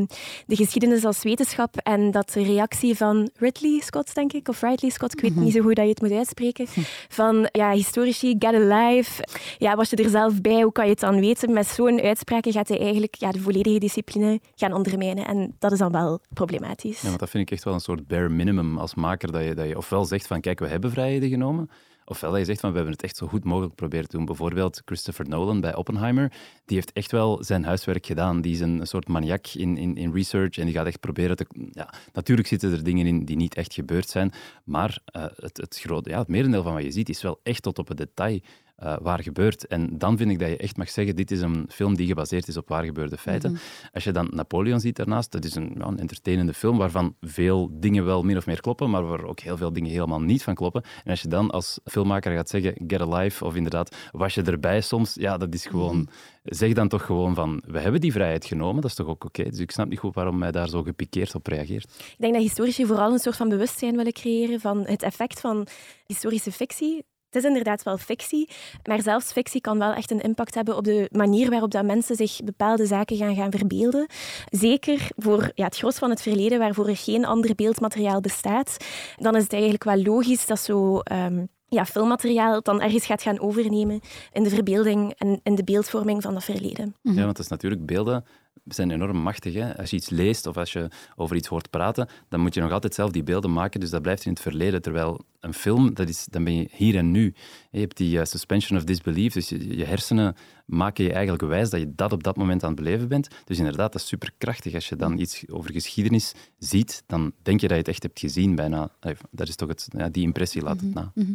de 0.45 0.55
geschiedenis 0.55 1.05
als 1.05 1.23
wetenschap. 1.23 1.77
En 1.77 2.11
dat 2.11 2.31
de 2.33 2.43
reactie 2.43 2.97
van 2.97 3.29
Ridley 3.35 3.79
Scott, 3.79 4.15
denk 4.15 4.33
ik, 4.33 4.47
of 4.47 4.61
Ridley 4.61 4.91
Scott, 4.91 5.13
ik 5.13 5.21
weet 5.21 5.35
niet 5.35 5.53
zo 5.53 5.61
hoe 5.61 5.73
dat 5.73 5.83
je 5.83 5.89
het 5.89 6.01
moet 6.01 6.11
uitspreken, 6.11 6.67
van 7.09 7.49
ja, 7.51 7.71
historici, 7.71 8.35
get 8.39 8.53
alive. 8.53 9.23
Ja, 9.57 9.75
was 9.75 9.89
je 9.89 9.95
er 9.95 10.09
zelf 10.09 10.41
bij? 10.41 10.61
Hoe 10.61 10.71
kan 10.71 10.85
je 10.85 10.91
het 10.91 10.99
dan 10.99 11.19
weten? 11.19 11.53
Met 11.53 11.67
zo'n 11.67 12.01
uitspraken 12.01 12.51
gaat 12.57 12.67
hij 12.67 12.79
eigenlijk 12.79 13.15
ja, 13.15 13.31
de 13.31 13.39
volledige 13.39 13.79
discipline 13.79 14.39
gaan 14.55 14.73
ondermijnen. 14.73 15.25
En 15.25 15.55
dat 15.59 15.71
is 15.71 15.79
dan 15.79 15.91
wel 15.91 16.19
problematisch. 16.33 17.01
Ja, 17.01 17.07
want 17.07 17.19
dat 17.19 17.29
vind 17.29 17.43
ik 17.43 17.51
echt 17.51 17.63
wel 17.63 17.73
een 17.73 17.79
soort 17.79 18.07
bare 18.07 18.29
minimum 18.29 18.77
als 18.77 18.95
maker. 18.95 19.31
Dat 19.31 19.43
je, 19.43 19.55
dat 19.55 19.67
je 19.67 19.77
ofwel 19.77 20.05
zegt 20.05 20.27
van 20.27 20.41
kijk, 20.41 20.59
we 20.59 20.67
hebben 20.67 20.91
vrijheden 20.91 21.29
genomen. 21.29 21.69
Ofwel 22.05 22.29
dat 22.29 22.39
je 22.39 22.45
zegt 22.45 22.59
van 22.59 22.69
we 22.69 22.75
hebben 22.75 22.93
het 22.93 23.03
echt 23.03 23.17
zo 23.17 23.27
goed 23.27 23.43
mogelijk 23.43 23.75
proberen 23.75 24.07
te 24.07 24.17
doen. 24.17 24.25
Bijvoorbeeld 24.25 24.81
Christopher 24.85 25.29
Nolan 25.29 25.61
bij 25.61 25.75
Oppenheimer. 25.75 26.31
Die 26.65 26.77
heeft 26.77 26.93
echt 26.93 27.11
wel 27.11 27.43
zijn 27.43 27.63
huiswerk 27.63 28.05
gedaan. 28.05 28.41
Die 28.41 28.53
is 28.53 28.59
een, 28.59 28.87
soort 28.87 29.07
maniak 29.07 29.47
in, 29.47 29.77
in, 29.77 29.95
in 29.97 30.13
research 30.13 30.57
en 30.57 30.65
die 30.65 30.73
gaat 30.73 30.85
echt 30.85 30.99
proberen 30.99 31.35
te... 31.35 31.45
Ja, 31.71 31.93
natuurlijk 32.13 32.47
zitten 32.47 32.71
er 32.71 32.83
dingen 32.83 33.05
in 33.05 33.25
die 33.25 33.35
niet 33.35 33.55
echt 33.55 33.73
gebeurd 33.73 34.09
zijn, 34.09 34.31
maar 34.63 34.99
uh, 35.15 35.25
het, 35.35 35.57
het, 35.57 35.79
grote, 35.79 36.09
ja, 36.09 36.19
het 36.19 36.27
merendeel 36.27 36.63
van 36.63 36.73
wat 36.73 36.83
je 36.83 36.91
ziet 36.91 37.09
is 37.09 37.21
wel 37.21 37.39
echt 37.43 37.61
tot 37.61 37.79
op 37.79 37.87
het 37.87 37.97
detail 37.97 38.39
uh, 38.83 38.95
waar 39.01 39.23
gebeurt. 39.23 39.67
En 39.67 39.97
dan 39.97 40.17
vind 40.17 40.31
ik 40.31 40.39
dat 40.39 40.49
je 40.49 40.57
echt 40.57 40.77
mag 40.77 40.89
zeggen, 40.89 41.15
dit 41.15 41.31
is 41.31 41.41
een 41.41 41.65
film 41.69 41.95
die 41.95 42.07
gebaseerd 42.07 42.47
is 42.47 42.57
op 42.57 42.67
waar 42.69 42.83
gebeurde 42.83 43.17
feiten. 43.17 43.51
Mhm. 43.51 43.59
Als 43.93 44.03
je 44.03 44.11
dan 44.11 44.29
Napoleon 44.31 44.79
ziet 44.79 44.95
daarnaast, 44.95 45.31
dat 45.31 45.45
is 45.45 45.55
een, 45.55 45.75
ja, 45.77 45.85
een 45.85 45.99
entertainende 45.99 46.53
film 46.53 46.77
waarvan 46.77 47.15
veel 47.21 47.69
dingen 47.71 48.05
wel 48.05 48.23
min 48.23 48.37
of 48.37 48.45
meer 48.45 48.61
kloppen, 48.61 48.89
maar 48.89 49.05
waar 49.05 49.23
ook 49.23 49.39
heel 49.39 49.57
veel 49.57 49.73
dingen 49.73 49.91
helemaal 49.91 50.21
niet 50.21 50.43
van 50.43 50.55
kloppen. 50.55 50.83
En 51.03 51.11
als 51.11 51.21
je 51.21 51.27
dan 51.27 51.51
als 51.51 51.79
filmmaker 51.85 52.35
gaat 52.35 52.49
zeggen, 52.49 52.73
get 52.87 53.01
alive, 53.01 53.45
of 53.45 53.55
inderdaad, 53.55 53.95
was 54.11 54.33
je 54.33 54.41
erbij 54.41 54.81
soms, 54.81 55.13
ja, 55.13 55.37
dat 55.37 55.53
is 55.53 55.65
gewoon... 55.65 55.97
Mhm. 55.97 56.05
Zeg 56.43 56.73
dan 56.73 56.87
toch 56.87 57.05
gewoon 57.05 57.35
van, 57.35 57.61
we 57.65 57.79
hebben 57.79 58.01
die 58.01 58.11
vrijheid 58.11 58.45
genomen, 58.45 58.81
dat 58.81 58.89
is 58.89 58.95
toch 58.95 59.07
ook 59.07 59.25
oké. 59.25 59.43
Dus 59.43 59.59
ik 59.59 59.71
snap 59.71 59.87
niet 59.87 59.99
goed 59.99 60.15
waarom 60.15 60.37
mij 60.37 60.51
daar 60.51 60.69
zo 60.69 60.83
gepikeerd 60.83 61.35
op 61.35 61.47
reageert. 61.47 61.83
Ik 61.83 62.15
denk 62.17 62.33
dat 62.33 62.41
historici 62.41 62.85
vooral 62.85 63.11
een 63.11 63.19
soort 63.19 63.35
van 63.35 63.49
bewustzijn 63.49 63.95
willen 63.95 64.13
creëren 64.13 64.59
van 64.59 64.85
het 64.85 65.03
effect 65.03 65.39
van 65.39 65.67
historische 66.05 66.51
fictie 66.51 67.05
is 67.37 67.43
inderdaad 67.43 67.83
wel 67.83 67.97
fictie, 67.97 68.49
maar 68.83 69.01
zelfs 69.01 69.31
fictie 69.31 69.61
kan 69.61 69.79
wel 69.79 69.93
echt 69.93 70.11
een 70.11 70.21
impact 70.21 70.55
hebben 70.55 70.77
op 70.77 70.83
de 70.83 71.09
manier 71.11 71.49
waarop 71.49 71.71
dat 71.71 71.85
mensen 71.85 72.15
zich 72.15 72.39
bepaalde 72.43 72.85
zaken 72.85 73.17
gaan, 73.17 73.35
gaan 73.35 73.51
verbeelden. 73.51 74.07
Zeker 74.49 75.07
voor 75.15 75.51
ja, 75.53 75.65
het 75.65 75.77
gros 75.77 75.97
van 75.97 76.09
het 76.09 76.21
verleden, 76.21 76.59
waarvoor 76.59 76.87
er 76.87 76.97
geen 76.97 77.25
ander 77.25 77.55
beeldmateriaal 77.55 78.21
bestaat, 78.21 78.77
dan 79.15 79.35
is 79.35 79.43
het 79.43 79.53
eigenlijk 79.53 79.83
wel 79.83 80.01
logisch 80.01 80.45
dat 80.45 80.59
zo... 80.59 80.99
Ehm, 80.99 81.45
ja, 81.69 81.85
filmmateriaal 81.85 82.61
dan 82.61 82.81
ergens 82.81 83.05
gaat 83.05 83.21
gaan 83.21 83.39
overnemen 83.39 83.99
in 84.31 84.43
de 84.43 84.49
verbeelding 84.49 85.13
en 85.17 85.39
in 85.43 85.55
de 85.55 85.63
beeldvorming 85.63 86.21
van 86.21 86.33
dat 86.33 86.43
verleden. 86.43 86.95
Ja, 87.01 87.13
want 87.13 87.27
het 87.27 87.39
is 87.39 87.47
natuurlijk 87.47 87.85
beelden 87.85 88.25
zijn 88.69 88.91
enorm 88.91 89.17
machtig. 89.17 89.53
Hè? 89.53 89.77
Als 89.77 89.89
je 89.89 89.95
iets 89.95 90.09
leest 90.09 90.45
of 90.45 90.57
als 90.57 90.73
je 90.73 90.87
over 91.15 91.35
iets 91.35 91.47
hoort 91.47 91.69
praten, 91.69 92.07
dan 92.29 92.39
moet 92.39 92.53
je 92.53 92.61
nog 92.61 92.71
altijd 92.71 92.93
zelf 92.93 93.11
die 93.11 93.23
beelden 93.23 93.53
maken. 93.53 93.79
Dus 93.79 93.89
dat 93.89 94.01
blijft 94.01 94.25
in 94.25 94.31
het 94.31 94.41
verleden. 94.41 94.81
Terwijl 94.81 95.25
een 95.39 95.53
film, 95.53 95.93
dat 95.93 96.09
is, 96.09 96.27
dan 96.29 96.43
ben 96.43 96.55
je 96.55 96.67
hier 96.71 96.95
en 96.95 97.11
nu. 97.11 97.33
Je 97.71 97.79
hebt 97.79 97.97
die 97.97 98.17
uh, 98.17 98.23
suspension 98.23 98.77
of 98.77 98.83
disbelief. 98.83 99.33
Dus 99.33 99.49
je, 99.49 99.77
je, 99.77 99.85
hersenen 99.85 100.35
maken 100.65 101.03
je 101.03 101.13
eigenlijk 101.13 101.43
wijs 101.43 101.69
dat 101.69 101.79
je 101.79 101.95
dat 101.95 102.11
op 102.11 102.23
dat 102.23 102.35
moment 102.35 102.63
aan 102.63 102.71
het 102.71 102.83
beleven 102.83 103.07
bent. 103.07 103.27
Dus 103.45 103.57
inderdaad, 103.57 103.91
dat 103.91 104.01
is 104.01 104.07
superkrachtig. 104.07 104.73
Als 104.73 104.89
je 104.89 104.95
dan 104.95 105.17
iets 105.17 105.43
over 105.49 105.71
geschiedenis 105.71 106.33
ziet, 106.57 107.03
dan 107.05 107.31
denk 107.41 107.61
je 107.61 107.67
dat 107.67 107.77
je 107.77 107.83
het 107.83 107.91
echt 107.91 108.03
hebt 108.03 108.19
gezien 108.19 108.55
bijna. 108.55 108.89
Dat 109.31 109.47
is 109.47 109.55
toch 109.55 109.69
het, 109.69 109.87
ja, 109.97 110.09
die 110.09 110.23
impressie 110.23 110.61
laat 110.61 110.79
het 110.79 110.93
na. 110.93 111.11
Mhm. 111.15 111.33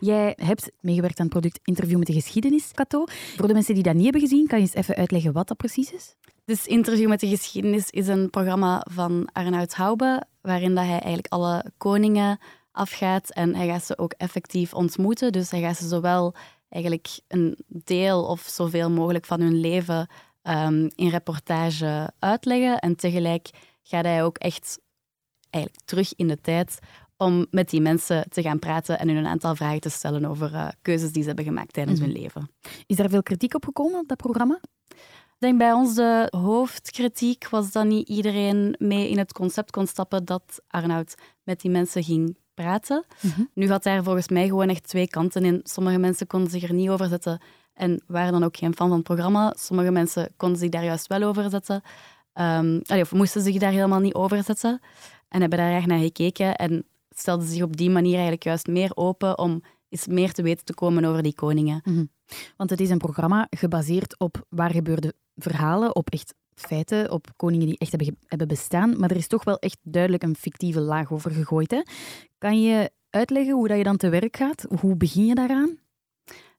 Jij 0.00 0.32
hebt 0.36 0.70
meegewerkt 0.80 1.18
aan 1.18 1.24
het 1.24 1.34
product 1.34 1.60
Interview 1.64 1.98
met 1.98 2.06
de 2.06 2.12
Geschiedenis, 2.12 2.72
Cato. 2.72 3.04
Voor 3.36 3.46
de 3.46 3.52
mensen 3.52 3.74
die 3.74 3.82
dat 3.82 3.94
niet 3.94 4.02
hebben 4.02 4.20
gezien, 4.20 4.46
kan 4.46 4.58
je 4.58 4.64
eens 4.64 4.74
even 4.74 4.94
uitleggen 4.94 5.32
wat 5.32 5.48
dat 5.48 5.56
precies 5.56 5.92
is? 5.92 6.16
Dus 6.44 6.66
Interview 6.66 7.08
met 7.08 7.20
de 7.20 7.28
Geschiedenis 7.28 7.90
is 7.90 8.08
een 8.08 8.30
programma 8.30 8.86
van 8.90 9.28
Arnoud 9.32 9.74
Haube, 9.74 10.22
waarin 10.40 10.74
dat 10.74 10.84
hij 10.84 10.98
eigenlijk 10.98 11.26
alle 11.28 11.64
koningen 11.76 12.38
afgaat 12.72 13.30
en 13.30 13.54
hij 13.54 13.66
gaat 13.66 13.84
ze 13.84 13.98
ook 13.98 14.12
effectief 14.12 14.74
ontmoeten. 14.74 15.32
Dus 15.32 15.50
hij 15.50 15.60
gaat 15.60 15.76
ze 15.76 15.88
zowel 15.88 16.34
eigenlijk 16.68 17.20
een 17.28 17.56
deel 17.66 18.24
of 18.24 18.40
zoveel 18.40 18.90
mogelijk 18.90 19.24
van 19.24 19.40
hun 19.40 19.60
leven 19.60 20.08
um, 20.42 20.90
in 20.94 21.08
reportage 21.08 22.10
uitleggen 22.18 22.78
en 22.78 22.96
tegelijk 22.96 23.50
gaat 23.82 24.04
hij 24.04 24.24
ook 24.24 24.38
echt 24.38 24.78
eigenlijk 25.50 25.84
terug 25.84 26.14
in 26.14 26.28
de 26.28 26.40
tijd 26.40 26.78
om 27.20 27.46
met 27.50 27.70
die 27.70 27.80
mensen 27.80 28.26
te 28.28 28.42
gaan 28.42 28.58
praten 28.58 28.98
en 28.98 29.08
hun 29.08 29.16
een 29.16 29.26
aantal 29.26 29.56
vragen 29.56 29.80
te 29.80 29.88
stellen 29.88 30.24
over 30.24 30.52
uh, 30.52 30.68
keuzes 30.82 31.12
die 31.12 31.22
ze 31.22 31.26
hebben 31.26 31.44
gemaakt 31.44 31.72
tijdens 31.72 32.00
mhm. 32.00 32.08
hun 32.08 32.18
leven. 32.20 32.50
Is 32.86 32.96
daar 32.96 33.08
veel 33.08 33.22
kritiek 33.22 33.54
op 33.54 33.64
gekomen 33.64 34.00
op 34.00 34.08
dat 34.08 34.16
programma? 34.16 34.60
Ik 34.88 35.46
denk 35.46 35.58
bij 35.58 35.72
ons 35.72 35.94
de 35.94 36.26
hoofdkritiek 36.30 37.48
was 37.48 37.72
dat 37.72 37.84
niet 37.84 38.08
iedereen 38.08 38.74
mee 38.78 39.10
in 39.10 39.18
het 39.18 39.32
concept 39.32 39.70
kon 39.70 39.86
stappen 39.86 40.24
dat 40.24 40.62
Arnoud 40.68 41.14
met 41.42 41.60
die 41.60 41.70
mensen 41.70 42.02
ging 42.02 42.36
praten. 42.54 43.04
Mhm. 43.20 43.42
Nu 43.54 43.68
had 43.68 43.82
daar 43.82 44.02
volgens 44.02 44.28
mij 44.28 44.46
gewoon 44.46 44.68
echt 44.68 44.88
twee 44.88 45.08
kanten 45.08 45.44
in. 45.44 45.60
Sommige 45.62 45.98
mensen 45.98 46.26
konden 46.26 46.50
zich 46.50 46.62
er 46.62 46.74
niet 46.74 46.88
over 46.88 47.08
zetten 47.08 47.40
en 47.74 48.02
waren 48.06 48.32
dan 48.32 48.44
ook 48.44 48.56
geen 48.56 48.74
fan 48.74 48.88
van 48.88 48.96
het 48.96 49.06
programma. 49.06 49.54
Sommige 49.58 49.90
mensen 49.90 50.32
konden 50.36 50.58
zich 50.58 50.68
daar 50.68 50.84
juist 50.84 51.06
wel 51.06 51.22
over 51.22 51.50
zetten. 51.50 51.82
Um, 52.34 52.82
of 52.88 53.12
moesten 53.12 53.42
zich 53.42 53.58
daar 53.58 53.72
helemaal 53.72 54.00
niet 54.00 54.14
over 54.14 54.42
zetten. 54.42 54.80
En 55.28 55.40
hebben 55.40 55.58
daar 55.58 55.72
echt 55.72 55.86
naar 55.86 55.98
gekeken. 55.98 56.56
En 56.56 56.84
stelde 57.20 57.44
zich 57.44 57.62
op 57.62 57.76
die 57.76 57.90
manier 57.90 58.12
eigenlijk 58.12 58.42
juist 58.42 58.66
meer 58.66 58.90
open 58.94 59.38
om 59.38 59.62
eens 59.88 60.06
meer 60.06 60.32
te 60.32 60.42
weten 60.42 60.64
te 60.64 60.74
komen 60.74 61.04
over 61.04 61.22
die 61.22 61.34
koningen. 61.34 61.80
Mhm. 61.84 62.04
Want 62.56 62.70
het 62.70 62.80
is 62.80 62.90
een 62.90 62.98
programma 62.98 63.46
gebaseerd 63.50 64.18
op 64.18 64.46
waar 64.48 64.70
gebeurde 64.70 65.14
verhalen, 65.34 65.94
op 65.94 66.10
echt 66.10 66.34
feiten, 66.54 67.10
op 67.10 67.26
koningen 67.36 67.66
die 67.66 67.78
echt 67.78 67.90
hebben, 67.90 68.16
hebben 68.26 68.48
bestaan. 68.48 68.98
Maar 68.98 69.10
er 69.10 69.16
is 69.16 69.26
toch 69.26 69.44
wel 69.44 69.58
echt 69.58 69.78
duidelijk 69.82 70.22
een 70.22 70.36
fictieve 70.36 70.80
laag 70.80 71.12
over 71.12 71.30
gegooid. 71.30 71.70
Hè? 71.70 71.82
Kan 72.38 72.62
je 72.62 72.90
uitleggen 73.10 73.54
hoe 73.54 73.68
dat 73.68 73.76
je 73.76 73.84
dan 73.84 73.96
te 73.96 74.08
werk 74.08 74.36
gaat? 74.36 74.66
Hoe 74.80 74.96
begin 74.96 75.26
je 75.26 75.34
daaraan? 75.34 75.78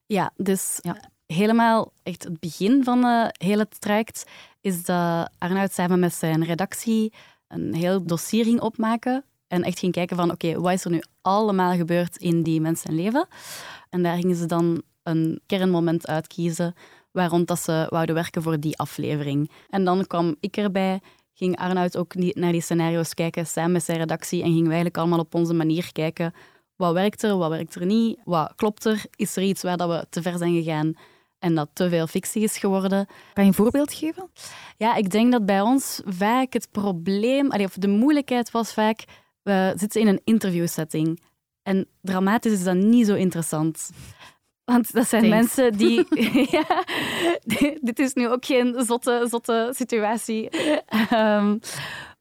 Ja, 0.05 0.33
dus 0.35 0.79
ja. 0.81 1.09
helemaal 1.25 1.93
echt 2.03 2.23
het 2.23 2.39
begin 2.39 2.83
van 2.83 3.05
uh, 3.05 3.27
heel 3.31 3.59
het 3.59 3.81
traject 3.81 4.23
is 4.61 4.83
dat 4.83 5.31
Arnoud 5.37 5.71
samen 5.71 5.99
met 5.99 6.13
zijn 6.13 6.43
redactie 6.43 7.13
een 7.47 7.73
heel 7.73 8.05
dossier 8.05 8.43
ging 8.43 8.61
opmaken 8.61 9.25
en 9.51 9.63
echt 9.63 9.79
ging 9.79 9.91
kijken 9.91 10.15
van, 10.15 10.31
oké, 10.31 10.59
wat 10.59 10.73
is 10.73 10.85
er 10.85 10.91
nu 10.91 11.01
allemaal 11.21 11.75
gebeurd 11.75 12.17
in 12.17 12.43
die 12.43 12.61
mensen 12.61 12.95
leven? 12.95 13.27
En 13.89 14.03
daar 14.03 14.15
gingen 14.15 14.35
ze 14.35 14.45
dan 14.45 14.81
een 15.03 15.41
kernmoment 15.45 16.07
uitkiezen 16.07 16.73
waarom 17.11 17.45
dat 17.45 17.59
ze 17.59 17.85
wouden 17.89 18.15
werken 18.15 18.41
voor 18.41 18.59
die 18.59 18.77
aflevering. 18.77 19.51
En 19.69 19.83
dan 19.83 20.07
kwam 20.07 20.35
ik 20.39 20.57
erbij, 20.57 20.99
ging 21.33 21.57
Arnoud 21.57 21.97
ook 21.97 22.15
naar 22.15 22.51
die 22.51 22.61
scenario's 22.61 23.13
kijken, 23.13 23.47
samen 23.47 23.71
met 23.71 23.83
zijn 23.83 23.97
redactie, 23.97 24.39
en 24.39 24.47
gingen 24.47 24.63
we 24.63 24.67
eigenlijk 24.67 24.97
allemaal 24.97 25.19
op 25.19 25.35
onze 25.35 25.53
manier 25.53 25.91
kijken. 25.91 26.33
Wat 26.75 26.93
werkt 26.93 27.23
er, 27.23 27.37
wat 27.37 27.49
werkt 27.49 27.75
er 27.75 27.85
niet? 27.85 28.19
Wat 28.23 28.53
klopt 28.55 28.85
er? 28.85 29.03
Is 29.15 29.35
er 29.35 29.43
iets 29.43 29.61
waar 29.61 29.77
dat 29.77 29.89
we 29.89 30.05
te 30.09 30.21
ver 30.21 30.37
zijn 30.37 30.53
gegaan 30.53 30.93
en 31.39 31.55
dat 31.55 31.69
te 31.73 31.89
veel 31.89 32.07
fictie 32.07 32.43
is 32.43 32.57
geworden? 32.57 33.05
Kan 33.33 33.43
je 33.43 33.49
een 33.49 33.55
voorbeeld 33.55 33.93
geven? 33.93 34.29
Ja, 34.77 34.95
ik 34.95 35.09
denk 35.09 35.31
dat 35.31 35.45
bij 35.45 35.61
ons 35.61 36.01
vaak 36.05 36.53
het 36.53 36.67
probleem, 36.71 37.51
of 37.51 37.73
de 37.73 37.87
moeilijkheid 37.87 38.51
was 38.51 38.73
vaak 38.73 39.03
we 39.43 39.73
zitten 39.75 40.01
in 40.01 40.07
een 40.07 40.21
interviewsetting. 40.23 41.21
En 41.63 41.87
dramatisch 42.01 42.51
is 42.51 42.63
dat 42.63 42.75
niet 42.75 43.07
zo 43.07 43.15
interessant. 43.15 43.89
Want 44.63 44.93
dat 44.93 45.07
zijn 45.07 45.29
mensen 45.29 45.77
die... 45.77 46.05
ja, 46.57 46.83
dit 47.81 47.99
is 47.99 48.13
nu 48.13 48.29
ook 48.29 48.45
geen 48.45 48.83
zotte, 48.85 49.27
zotte 49.29 49.73
situatie. 49.75 50.49
Um, 51.13 51.59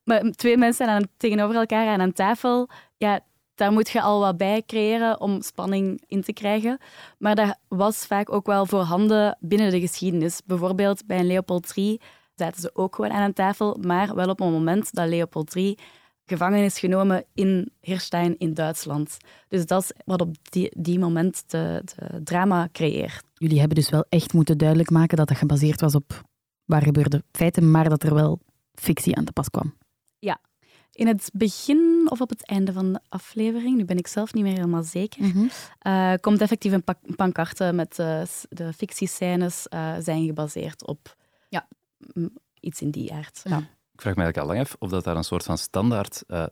maar 0.05 0.23
twee 0.31 0.57
mensen 0.57 0.89
aan, 0.89 1.09
tegenover 1.17 1.57
elkaar 1.57 1.89
aan 1.89 2.01
een 2.01 2.13
tafel, 2.13 2.69
ja, 2.97 3.21
daar 3.55 3.73
moet 3.73 3.91
je 3.91 4.01
al 4.01 4.21
wat 4.21 4.37
bij 4.37 4.63
creëren 4.67 5.21
om 5.21 5.43
spanning 5.43 6.03
in 6.07 6.23
te 6.23 6.33
krijgen. 6.33 6.79
Maar 7.19 7.35
dat 7.35 7.59
was 7.69 8.07
vaak 8.07 8.33
ook 8.33 8.47
wel 8.47 8.67
voorhanden 8.67 9.37
binnen 9.41 9.71
de 9.71 9.81
geschiedenis. 9.81 10.41
Bijvoorbeeld 10.47 11.07
bij 11.07 11.19
een 11.19 11.27
Leopold 11.27 11.73
III 11.77 12.01
zaten 12.35 12.61
ze 12.61 12.71
ook 12.75 12.95
gewoon 12.95 13.11
aan 13.11 13.23
een 13.23 13.33
tafel, 13.33 13.79
maar 13.81 14.15
wel 14.15 14.29
op 14.29 14.41
een 14.41 14.53
moment 14.53 14.95
dat 14.95 15.09
Leopold 15.09 15.57
III 15.57 15.79
gevangenis 16.31 16.79
genomen 16.79 17.25
in 17.35 17.73
Hirstein 17.81 18.39
in 18.39 18.55
Duitsland. 18.55 19.17
Dus 19.49 19.67
dat 19.67 19.83
is 19.83 19.93
wat 20.05 20.21
op 20.21 20.37
die, 20.51 20.73
die 20.79 20.99
moment 20.99 21.51
de, 21.51 21.83
de 21.85 22.23
drama 22.23 22.69
creëert. 22.73 23.23
Jullie 23.35 23.59
hebben 23.59 23.77
dus 23.77 23.91
wel 23.91 24.05
echt 24.09 24.33
moeten 24.33 24.59
duidelijk 24.59 24.91
maken 24.91 25.17
dat 25.17 25.29
dat 25.29 25.37
gebaseerd 25.37 25.81
was 25.81 25.95
op 25.95 26.23
waar 26.65 26.83
gebeurde 26.83 27.23
feiten, 27.33 27.71
maar 27.71 27.89
dat 27.89 28.03
er 28.03 28.15
wel 28.15 28.41
fictie 28.75 29.17
aan 29.17 29.25
te 29.25 29.33
pas 29.33 29.51
kwam. 29.51 29.75
Ja, 30.19 30.41
in 30.93 31.07
het 31.07 31.31
begin 31.35 32.07
of 32.11 32.21
op 32.21 32.29
het 32.31 32.47
einde 32.47 32.73
van 32.73 32.93
de 32.93 33.01
aflevering, 33.09 33.77
nu 33.77 33.85
ben 33.85 33.99
ik 33.99 34.07
zelf 34.07 34.33
niet 34.35 34.45
meer 34.45 34.53
helemaal 34.55 34.83
zeker, 34.83 35.23
Mhm. 35.23 35.47
eh, 35.79 36.13
komt 36.21 36.41
effectief 36.41 36.73
een 36.73 36.85
pancarte 37.17 37.73
met 37.75 37.99
eh, 37.99 38.23
de 38.49 38.73
fictiescènes 38.73 39.69
eh, 39.69 39.95
zijn 40.01 40.27
gebaseerd 40.27 40.87
op 40.87 41.17
ja, 41.49 41.69
m, 42.15 42.27
iets 42.61 42.81
in 42.81 42.91
die 42.91 43.13
aard. 43.13 43.41
Ja. 43.45 43.63
Ik 44.01 44.07
vraag 44.07 44.17
me 44.17 44.23
eigenlijk 44.23 44.51
al 44.51 44.57
lang 44.57 44.69
af 44.69 44.77
of 44.79 44.91
dat 44.91 45.05
daar 45.05 45.17
een 45.17 45.25
soort 45.25 45.45
van 45.45 45.59
standaard 45.59 46.23
eh, 46.27 46.45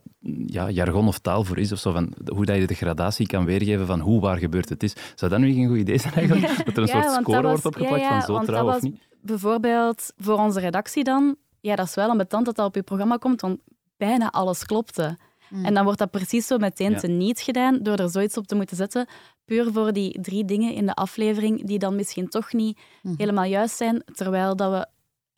ja, 0.45 0.69
jargon 0.69 1.07
of 1.07 1.19
taal 1.19 1.43
voor 1.43 1.57
is, 1.57 1.71
of 1.71 1.79
zo, 1.79 1.91
van 1.91 2.13
hoe 2.25 2.45
dat 2.45 2.55
je 2.55 2.67
de 2.67 2.73
gradatie 2.73 3.27
kan 3.27 3.45
weergeven 3.45 3.85
van 3.85 3.99
hoe 3.99 4.21
waar 4.21 4.37
gebeurd 4.37 4.69
het 4.69 4.83
is. 4.83 4.95
Zou 5.15 5.31
dat 5.31 5.39
nu 5.39 5.53
geen 5.53 5.67
goed 5.67 5.77
idee 5.77 5.97
zijn 5.97 6.13
eigenlijk? 6.13 6.65
Dat 6.65 6.77
er 6.77 6.83
een 6.83 6.87
Ja, 6.87 7.01
soort 7.01 7.21
score 7.21 7.41
was- 7.41 7.51
wordt 7.51 7.65
opgeplakt 7.65 8.01
ja, 8.01 8.09
ja, 8.09 8.21
van 8.21 8.35
zo 8.45 8.51
trouw 8.51 8.67
of 8.67 8.81
niet? 8.81 8.99
Bijvoorbeeld 9.21 10.13
voor 10.17 10.37
onze 10.37 10.59
redactie 10.59 11.03
dan, 11.03 11.35
ja, 11.59 11.75
dat 11.75 11.85
is 11.85 11.95
wel 11.95 12.09
ambetant 12.09 12.45
dat 12.45 12.55
dat 12.55 12.65
op 12.67 12.75
je 12.75 12.83
programma 12.83 13.15
komt, 13.17 13.41
want 13.41 13.59
bijna 13.97 14.29
alles 14.31 14.65
klopte. 14.65 15.17
Mm. 15.49 15.65
En 15.65 15.73
dan 15.73 15.83
wordt 15.83 15.99
dat 15.99 16.11
precies 16.11 16.47
zo 16.47 16.57
meteen 16.57 16.91
Ja. 16.91 16.99
teniet 16.99 17.39
gedaan 17.41 17.79
door 17.83 17.95
er 17.95 18.09
zoiets 18.09 18.37
op 18.37 18.47
te 18.47 18.55
moeten 18.55 18.77
zetten, 18.77 19.07
puur 19.45 19.71
voor 19.73 19.93
die 19.93 20.21
drie 20.21 20.45
dingen 20.45 20.73
in 20.73 20.85
de 20.85 20.93
aflevering 20.93 21.65
die 21.67 21.79
dan 21.79 21.95
misschien 21.95 22.27
toch 22.29 22.53
niet 22.53 22.79
Mhm. 23.01 23.13
helemaal 23.17 23.43
juist 23.43 23.75
zijn, 23.75 24.03
terwijl 24.13 24.55
dat 24.55 24.71
we... 24.71 24.87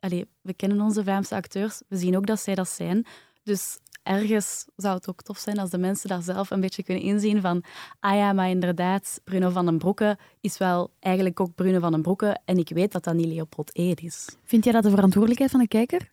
Allee, 0.02 0.26
we 0.40 0.54
kennen 0.54 0.80
onze 0.80 1.02
Vlaamse 1.02 1.34
acteurs, 1.34 1.82
we 1.88 1.96
zien 1.96 2.16
ook 2.16 2.26
dat 2.26 2.40
zij 2.40 2.54
dat 2.54 2.68
zijn. 2.68 3.06
Dus 3.42 3.78
ergens 4.02 4.64
zou 4.76 4.94
het 4.94 5.08
ook 5.08 5.22
tof 5.22 5.38
zijn 5.38 5.58
als 5.58 5.70
de 5.70 5.78
mensen 5.78 6.08
daar 6.08 6.22
zelf 6.22 6.50
een 6.50 6.60
beetje 6.60 6.82
kunnen 6.82 7.04
inzien 7.04 7.40
van 7.40 7.62
ah 8.00 8.14
ja, 8.14 8.32
maar 8.32 8.48
inderdaad, 8.48 9.20
Bruno 9.24 9.50
van 9.50 9.66
den 9.66 9.78
Broeke 9.78 10.18
is 10.40 10.58
wel 10.58 10.90
eigenlijk 11.00 11.40
ook 11.40 11.54
Bruno 11.54 11.78
van 11.78 11.92
den 11.92 12.02
Broeke 12.02 12.38
en 12.44 12.58
ik 12.58 12.68
weet 12.68 12.92
dat 12.92 13.04
dat 13.04 13.14
niet 13.14 13.26
Leopold 13.26 13.70
Eed 13.72 14.02
is. 14.02 14.28
Vind 14.44 14.64
jij 14.64 14.72
dat 14.72 14.82
de 14.82 14.90
verantwoordelijkheid 14.90 15.50
van 15.50 15.60
de 15.60 15.68
kijker? 15.68 16.12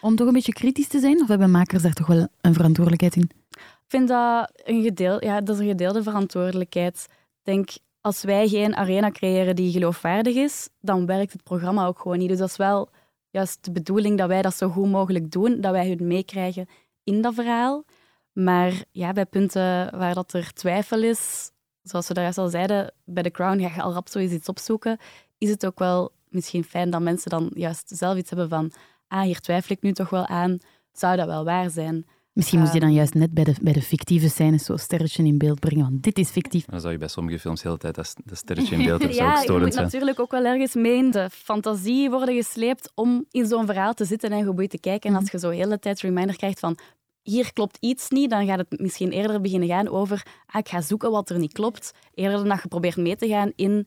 Om 0.00 0.16
toch 0.16 0.26
een 0.26 0.32
beetje 0.32 0.52
kritisch 0.52 0.88
te 0.88 1.00
zijn? 1.00 1.20
Of 1.20 1.28
hebben 1.28 1.50
makers 1.50 1.82
daar 1.82 1.92
toch 1.92 2.06
wel 2.06 2.28
een 2.40 2.54
verantwoordelijkheid 2.54 3.16
in? 3.16 3.30
Ik 3.50 3.96
vind 3.96 4.08
dat 4.08 4.50
een, 4.64 4.82
gedeel, 4.82 5.24
ja, 5.24 5.40
dat 5.40 5.54
is 5.54 5.60
een 5.60 5.68
gedeelde 5.68 6.02
verantwoordelijkheid. 6.02 7.06
Ik 7.08 7.16
denk, 7.42 7.70
als 8.00 8.22
wij 8.22 8.48
geen 8.48 8.76
arena 8.76 9.10
creëren 9.10 9.56
die 9.56 9.72
geloofwaardig 9.72 10.34
is, 10.34 10.68
dan 10.80 11.06
werkt 11.06 11.32
het 11.32 11.42
programma 11.42 11.86
ook 11.86 11.98
gewoon 11.98 12.18
niet. 12.18 12.28
Dus 12.28 12.38
dat 12.38 12.48
is 12.48 12.56
wel 12.56 12.88
juist 13.30 13.64
de 13.64 13.72
bedoeling 13.72 14.18
dat 14.18 14.28
wij 14.28 14.42
dat 14.42 14.56
zo 14.56 14.68
goed 14.68 14.90
mogelijk 14.90 15.30
doen, 15.30 15.60
dat 15.60 15.72
wij 15.72 15.88
hun 15.88 16.06
meekrijgen 16.06 16.66
in 17.04 17.22
dat 17.22 17.34
verhaal. 17.34 17.84
Maar 18.32 18.84
ja, 18.90 19.12
bij 19.12 19.26
punten 19.26 19.98
waar 19.98 20.14
dat 20.14 20.32
er 20.32 20.52
twijfel 20.52 21.02
is, 21.02 21.50
zoals 21.82 22.08
we 22.08 22.14
daar 22.14 22.34
al 22.34 22.48
zeiden, 22.48 22.92
bij 23.04 23.22
The 23.22 23.30
Crown 23.30 23.60
ga 23.60 23.74
je 23.74 23.82
al 23.82 23.92
rap 23.92 24.08
zoiets 24.08 24.32
iets 24.32 24.48
opzoeken, 24.48 24.98
is 25.38 25.50
het 25.50 25.66
ook 25.66 25.78
wel 25.78 26.12
misschien 26.28 26.64
fijn 26.64 26.90
dat 26.90 27.00
mensen 27.00 27.30
dan 27.30 27.50
juist 27.54 27.88
zelf 27.94 28.16
iets 28.16 28.30
hebben 28.30 28.48
van 28.48 28.72
ah, 29.08 29.22
hier 29.22 29.40
twijfel 29.40 29.76
ik 29.76 29.82
nu 29.82 29.92
toch 29.92 30.10
wel 30.10 30.26
aan, 30.26 30.58
zou 30.92 31.16
dat 31.16 31.26
wel 31.26 31.44
waar 31.44 31.70
zijn? 31.70 32.06
Misschien 32.32 32.58
moest 32.60 32.72
je 32.72 32.78
dan 32.80 32.88
Ehm. 32.88 32.96
juist 32.96 33.14
net 33.14 33.34
bij 33.34 33.44
de, 33.44 33.54
bij 33.62 33.72
de 33.72 33.82
fictieve 33.82 34.28
scènes 34.28 34.64
zo'n 34.64 34.78
sterretje 34.78 35.24
in 35.24 35.38
beeld 35.38 35.60
brengen, 35.60 35.82
want 35.84 36.02
dit 36.02 36.18
is 36.18 36.28
fictief. 36.30 36.64
Dan 36.64 36.80
zou 36.80 36.92
je 36.92 36.98
bij 36.98 37.08
sommige 37.08 37.38
films 37.38 37.60
de 37.62 37.66
hele 37.68 37.80
tijd 37.80 37.94
dat, 37.94 38.14
sterretje 38.32 38.74
in 38.76 38.84
beeld 38.86 38.98
hebben. 39.00 39.16
zou 39.16 39.30
ook 39.30 39.36
Ja, 39.46 39.52
je 39.54 39.60
moet 39.60 39.72
zijn. 39.72 39.84
natuurlijk 39.84 40.20
ook 40.20 40.30
wel 40.30 40.44
ergens 40.44 40.74
mee 40.74 40.96
in 40.96 41.10
de 41.10 41.28
fantasie 41.32 42.10
worden 42.10 42.34
gesleept 42.34 42.92
om 42.94 43.24
in 43.30 43.46
zo'n 43.46 43.66
verhaal 43.66 43.94
te 43.94 44.04
zitten 44.04 44.30
en 44.30 44.44
geboeid 44.44 44.70
te 44.70 44.78
kijken. 44.78 45.10
En 45.10 45.16
als 45.16 45.30
je 45.30 45.38
zo 45.38 45.50
de 45.50 45.56
hele 45.56 45.78
tijd 45.78 46.00
reminder 46.00 46.36
krijgt 46.36 46.58
van 46.58 46.78
hier 47.22 47.52
klopt 47.52 47.76
iets 47.80 48.08
niet, 48.10 48.30
dan 48.30 48.46
gaat 48.46 48.58
het 48.58 48.80
misschien 48.80 49.10
eerder 49.10 49.40
beginnen 49.40 49.68
gaan 49.68 49.88
over 49.88 50.26
ah, 50.46 50.58
ik 50.60 50.68
ga 50.68 50.80
zoeken 50.80 51.10
wat 51.10 51.30
er 51.30 51.38
niet 51.38 51.52
klopt, 51.52 51.92
eerder 52.14 52.38
dan 52.38 52.48
dat 52.48 52.62
je 52.62 52.68
probeert 52.68 52.96
mee 52.96 53.16
te 53.16 53.28
gaan 53.28 53.52
in 53.56 53.86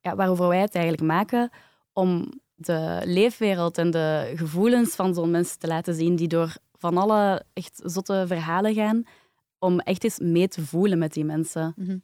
ja, 0.00 0.14
waarover 0.16 0.48
wij 0.48 0.60
het 0.60 0.74
eigenlijk 0.74 1.04
maken, 1.06 1.50
om 1.92 2.32
de 2.54 3.00
leefwereld 3.04 3.78
en 3.78 3.90
de 3.90 4.32
gevoelens 4.36 4.94
van 4.94 5.14
zo'n 5.14 5.30
mensen 5.30 5.58
te 5.58 5.66
laten 5.66 5.94
zien 5.94 6.16
die 6.16 6.28
door 6.28 6.54
van 6.80 6.96
alle 6.96 7.42
echt 7.52 7.80
zotte 7.84 8.24
verhalen 8.26 8.74
gaan, 8.74 9.02
om 9.58 9.80
echt 9.80 10.04
eens 10.04 10.18
mee 10.18 10.48
te 10.48 10.66
voelen 10.66 10.98
met 10.98 11.12
die 11.12 11.24
mensen. 11.24 11.72
Mhm. 11.76 11.98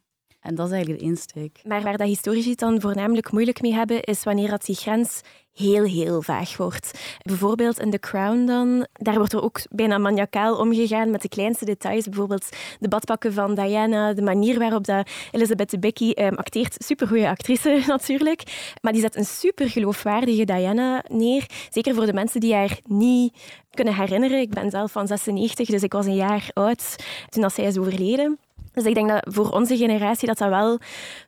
En 0.46 0.54
dat 0.54 0.66
is 0.66 0.72
eigenlijk 0.72 1.02
de 1.02 1.08
insteek. 1.08 1.60
Maar 1.64 1.82
waar 1.82 1.96
dat 1.96 2.06
historici 2.06 2.54
dan 2.54 2.80
voornamelijk 2.80 3.32
moeilijk 3.32 3.60
mee 3.60 3.74
hebben, 3.74 4.02
is 4.02 4.22
wanneer 4.22 4.50
dat 4.50 4.64
die 4.64 4.74
grens 4.74 5.20
heel, 5.54 5.84
heel 5.84 6.22
vaag 6.22 6.56
wordt. 6.56 6.90
Bijvoorbeeld 7.22 7.78
in 7.78 7.90
The 7.90 7.98
Crown 7.98 8.44
dan, 8.44 8.86
daar 8.92 9.14
wordt 9.14 9.32
er 9.32 9.42
ook 9.42 9.60
bijna 9.70 9.98
maniacaal 9.98 10.56
omgegaan 10.56 11.10
met 11.10 11.22
de 11.22 11.28
kleinste 11.28 11.64
details. 11.64 12.04
Bijvoorbeeld 12.04 12.48
de 12.78 12.88
badpakken 12.88 13.32
van 13.32 13.54
Diana, 13.54 14.12
de 14.12 14.22
manier 14.22 14.58
waarop 14.58 14.84
dat 14.84 15.08
Elizabeth 15.30 15.70
Debicki 15.70 16.12
um, 16.14 16.34
acteert. 16.34 16.74
Supergoeie 16.84 17.28
actrice 17.28 17.82
natuurlijk, 17.86 18.72
maar 18.80 18.92
die 18.92 19.00
zet 19.00 19.16
een 19.16 19.24
super 19.24 19.70
geloofwaardige 19.70 20.44
Diana 20.44 21.04
neer. 21.08 21.46
Zeker 21.70 21.94
voor 21.94 22.06
de 22.06 22.12
mensen 22.12 22.40
die 22.40 22.54
haar 22.54 22.78
niet 22.84 23.36
kunnen 23.70 23.94
herinneren. 23.94 24.40
Ik 24.40 24.50
ben 24.50 24.70
zelf 24.70 24.92
van 24.92 25.06
96, 25.06 25.68
dus 25.68 25.82
ik 25.82 25.92
was 25.92 26.06
een 26.06 26.14
jaar 26.14 26.50
oud 26.52 26.96
toen 27.28 27.42
dat 27.42 27.54
zij 27.54 27.64
is 27.64 27.78
overleden. 27.78 28.38
Dus 28.76 28.84
ik 28.84 28.94
denk 28.94 29.08
dat 29.08 29.34
voor 29.34 29.50
onze 29.50 29.76
generatie 29.76 30.28
dat 30.28 30.38
dat 30.38 30.48
wel 30.48 30.78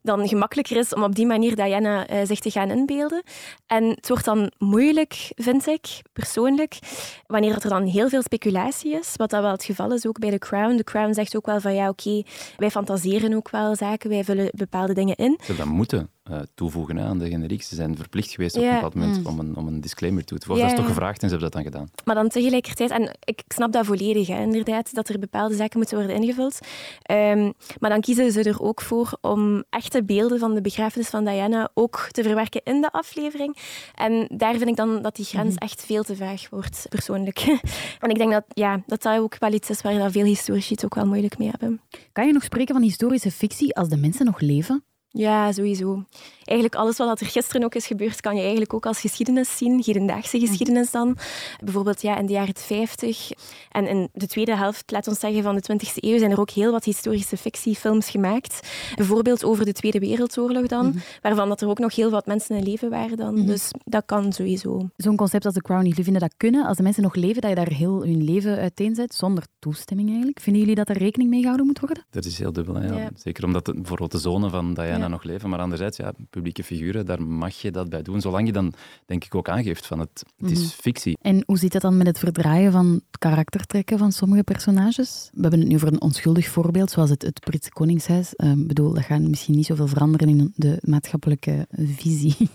dan 0.02 0.28
gemakkelijker 0.28 0.76
is 0.76 0.94
om 0.94 1.02
op 1.02 1.14
die 1.14 1.26
manier 1.26 1.56
Diana 1.56 2.10
uh, 2.10 2.16
zich 2.24 2.40
te 2.40 2.50
gaan 2.50 2.70
inbeelden. 2.70 3.22
En 3.66 3.84
het 3.84 4.08
wordt 4.08 4.24
dan 4.24 4.52
moeilijk, 4.58 5.30
vind 5.34 5.66
ik, 5.66 5.86
persoonlijk, 6.12 6.78
wanneer 7.26 7.54
er 7.54 7.68
dan 7.68 7.84
heel 7.84 8.08
veel 8.08 8.22
speculatie 8.22 8.92
is, 8.92 9.12
wat 9.16 9.30
dat 9.30 9.42
wel 9.42 9.50
het 9.50 9.64
geval 9.64 9.92
is 9.92 10.06
ook 10.06 10.18
bij 10.18 10.30
The 10.30 10.38
Crown. 10.38 10.76
The 10.76 10.84
Crown 10.84 11.12
zegt 11.12 11.36
ook 11.36 11.46
wel 11.46 11.60
van 11.60 11.74
ja, 11.74 11.88
oké, 11.88 12.22
wij 12.56 12.70
fantaseren 12.70 13.34
ook 13.34 13.50
wel 13.50 13.76
zaken, 13.76 14.10
wij 14.10 14.24
vullen 14.24 14.50
bepaalde 14.54 14.92
dingen 14.92 15.16
in. 15.16 15.38
Ze 15.44 15.56
dat 15.56 15.66
moeten 15.66 16.10
uh, 16.30 16.38
toevoegen 16.54 17.00
aan 17.00 17.18
de 17.18 17.28
generiek. 17.28 17.62
Ze 17.62 17.74
zijn 17.74 17.96
verplicht 17.96 18.30
geweest 18.30 18.56
op 18.56 18.62
een 18.62 18.74
bepaald 18.74 18.94
moment 18.94 19.18
Mm. 19.18 19.26
om, 19.26 19.38
een, 19.38 19.56
om 19.56 19.66
een 19.66 19.80
disclaimer 19.80 20.24
toe 20.24 20.38
te 20.38 20.46
voegen. 20.46 20.64
Ja, 20.64 20.70
Dat 20.70 20.78
is 20.80 20.84
toch 20.86 20.94
gevraagd 20.96 21.22
en 21.22 21.28
ze 21.28 21.34
hebben 21.34 21.50
dat 21.52 21.62
dan 21.64 21.72
gedaan. 21.72 21.90
Maar 22.04 22.14
dan 22.14 22.28
tegelijkertijd, 22.28 22.90
en 22.90 23.16
ik 23.24 23.42
snap 23.48 23.72
dat 23.72 23.86
volledig, 23.86 24.26
hè, 24.26 24.40
inderdaad, 24.42 24.94
dat 24.94 25.08
er 25.08 25.18
bepaalde 25.18 25.54
zaken 25.54 25.78
moeten 25.78 25.96
worden 25.98 26.16
ingevuld. 26.16 26.58
Ehm, 27.02 27.52
maar 27.78 27.90
dan 27.90 28.00
kiezen 28.00 28.32
ze 28.32 28.42
er 28.42 28.62
ook 28.62 28.80
voor 28.80 29.18
om 29.20 29.64
echte 29.70 30.04
beelden 30.04 30.38
van 30.38 30.54
de 30.54 30.60
begrafenis 30.60 31.08
van 31.08 31.24
Diana 31.24 31.70
ook 31.74 32.08
te 32.10 32.22
verwerken 32.22 32.60
in 32.64 32.80
de 32.80 32.90
aflevering. 32.92 33.56
En 33.94 34.28
daar 34.36 34.56
vind 34.56 34.68
ik 34.68 34.76
dan 34.76 35.02
dat 35.02 35.16
die 35.16 35.24
grens 35.24 35.54
Mhm. 35.54 35.64
echt 35.64 35.84
veel 35.84 36.02
te 36.02 36.16
vaag 36.16 36.48
wordt, 36.50 36.86
persoonlijk. 36.88 37.38
en 38.00 38.10
ik 38.10 38.18
denk 38.18 38.32
dat 38.32 38.44
ja, 38.48 38.82
dat, 38.86 39.02
dat 39.02 39.18
ook 39.18 39.38
wel 39.38 39.52
iets 39.52 39.70
is 39.70 39.80
waar 39.80 39.98
dat 39.98 40.12
veel 40.12 40.24
historici 40.24 40.74
het 40.74 40.84
ook 40.84 40.94
wel 40.94 41.06
moeilijk 41.06 41.38
mee 41.38 41.48
hebben. 41.50 41.80
Kan 42.12 42.26
je 42.26 42.32
nog 42.32 42.42
spreken 42.42 42.74
van 42.74 42.82
historische 42.82 43.30
fictie 43.30 43.76
als 43.76 43.88
de 43.88 43.96
mensen 43.96 44.24
nog 44.24 44.40
leven? 44.40 44.82
Ja, 45.18 45.52
sowieso. 45.52 46.04
Eigenlijk 46.44 46.80
alles 46.80 46.96
wat 46.96 47.20
er 47.20 47.26
gisteren 47.26 47.64
ook 47.64 47.74
is 47.74 47.86
gebeurd, 47.86 48.20
kan 48.20 48.34
je 48.34 48.40
eigenlijk 48.40 48.74
ook 48.74 48.86
als 48.86 49.00
geschiedenis 49.00 49.56
zien, 49.56 49.82
hedendaagse 49.84 50.38
geschiedenis 50.40 50.90
dan. 50.90 51.16
Bijvoorbeeld 51.64 52.02
ja, 52.02 52.18
in 52.18 52.26
de 52.26 52.32
jaren 52.32 52.54
50 52.56 53.30
en 53.70 53.86
in 53.88 54.08
de 54.12 54.26
tweede 54.26 54.56
helft, 54.56 54.90
laat 54.90 55.08
ons 55.08 55.18
zeggen, 55.20 55.42
van 55.42 55.54
de 55.54 55.62
20e 55.62 55.94
eeuw 55.94 56.18
zijn 56.18 56.30
er 56.30 56.40
ook 56.40 56.50
heel 56.50 56.72
wat 56.72 56.84
historische 56.84 57.36
fictiefilms 57.36 58.10
gemaakt. 58.10 58.68
Bijvoorbeeld 58.96 59.44
over 59.44 59.64
de 59.64 59.72
Tweede 59.72 59.98
Wereldoorlog 59.98 60.66
dan, 60.66 60.86
Mhm. 60.86 60.98
waarvan 61.22 61.48
dat 61.48 61.60
er 61.60 61.68
ook 61.68 61.78
nog 61.78 61.94
heel 61.94 62.10
wat 62.10 62.26
mensen 62.26 62.56
in 62.56 62.62
leven 62.62 62.90
waren 62.90 63.16
dan. 63.16 63.34
Mhm. 63.34 63.46
Dus 63.46 63.70
dat 63.84 64.02
kan 64.06 64.32
sowieso. 64.32 64.88
Zo'n 64.96 65.16
concept 65.16 65.44
als 65.44 65.54
The 65.54 65.62
Crown, 65.62 65.86
jullie 65.86 66.04
vinden 66.04 66.22
dat 66.22 66.34
kunnen? 66.36 66.66
Als 66.66 66.76
de 66.76 66.82
mensen 66.82 67.02
nog 67.02 67.14
leven, 67.14 67.40
dat 67.40 67.50
je 67.50 67.56
daar 67.56 67.72
heel 67.72 68.02
hun 68.04 68.24
leven 68.24 68.58
uiteenzet, 68.58 69.14
zonder 69.14 69.44
toestemming 69.58 70.08
eigenlijk? 70.08 70.40
Vinden 70.40 70.60
jullie 70.62 70.76
dat 70.76 70.88
er 70.88 70.98
rekening 70.98 71.30
mee 71.30 71.38
gehouden 71.40 71.66
moet 71.66 71.80
worden? 71.80 72.04
Dat 72.10 72.24
is 72.24 72.38
heel 72.38 72.52
dubbel. 72.52 72.74
Hè, 72.74 72.86
ja. 72.86 72.96
Ja. 72.96 73.10
Zeker 73.14 73.44
omdat 73.44 73.64
de, 73.64 73.72
bijvoorbeeld 73.74 74.12
de 74.12 74.18
zonen 74.18 74.50
van 74.50 74.74
Diana 74.74 75.06
Ja. 75.07 75.07
Nog 75.10 75.22
leven. 75.22 75.48
Maar 75.48 75.58
anderzijds, 75.60 75.96
ja, 75.96 76.12
publieke 76.30 76.64
figuren, 76.64 77.06
daar 77.06 77.22
mag 77.22 77.54
je 77.54 77.70
dat 77.70 77.88
bij 77.88 78.02
doen. 78.02 78.20
Zolang 78.20 78.46
je 78.46 78.52
dan, 78.52 78.72
denk 79.06 79.24
ik, 79.24 79.34
ook 79.34 79.48
aangeeft 79.48 79.86
van 79.86 79.98
het, 79.98 80.22
het 80.38 80.50
is 80.50 80.58
Mhm. 80.58 80.68
fictie. 80.68 81.18
En 81.20 81.42
hoe 81.46 81.58
zit 81.58 81.72
dat 81.72 81.82
dan 81.82 81.96
met 81.96 82.06
het 82.06 82.18
verdraaien 82.18 82.72
van 82.72 83.00
karaktertrekken 83.18 83.98
van 83.98 84.12
sommige 84.12 84.42
personages? 84.42 85.28
We 85.32 85.40
hebben 85.40 85.60
het 85.60 85.68
nu 85.68 85.74
over 85.74 85.92
een 85.92 86.00
onschuldig 86.00 86.48
voorbeeld, 86.48 86.90
zoals 86.90 87.10
het, 87.10 87.22
het 87.22 87.40
Britse 87.40 87.70
Koningshuis. 87.70 88.34
Ik 88.34 88.66
bedoel, 88.66 88.92
dat 88.94 89.04
gaat 89.04 89.20
misschien 89.20 89.54
niet 89.56 89.66
zoveel 89.66 89.86
veranderen 89.86 90.28
in 90.28 90.52
de 90.56 90.78
maatschappelijke 90.80 91.66
visie 91.76 92.36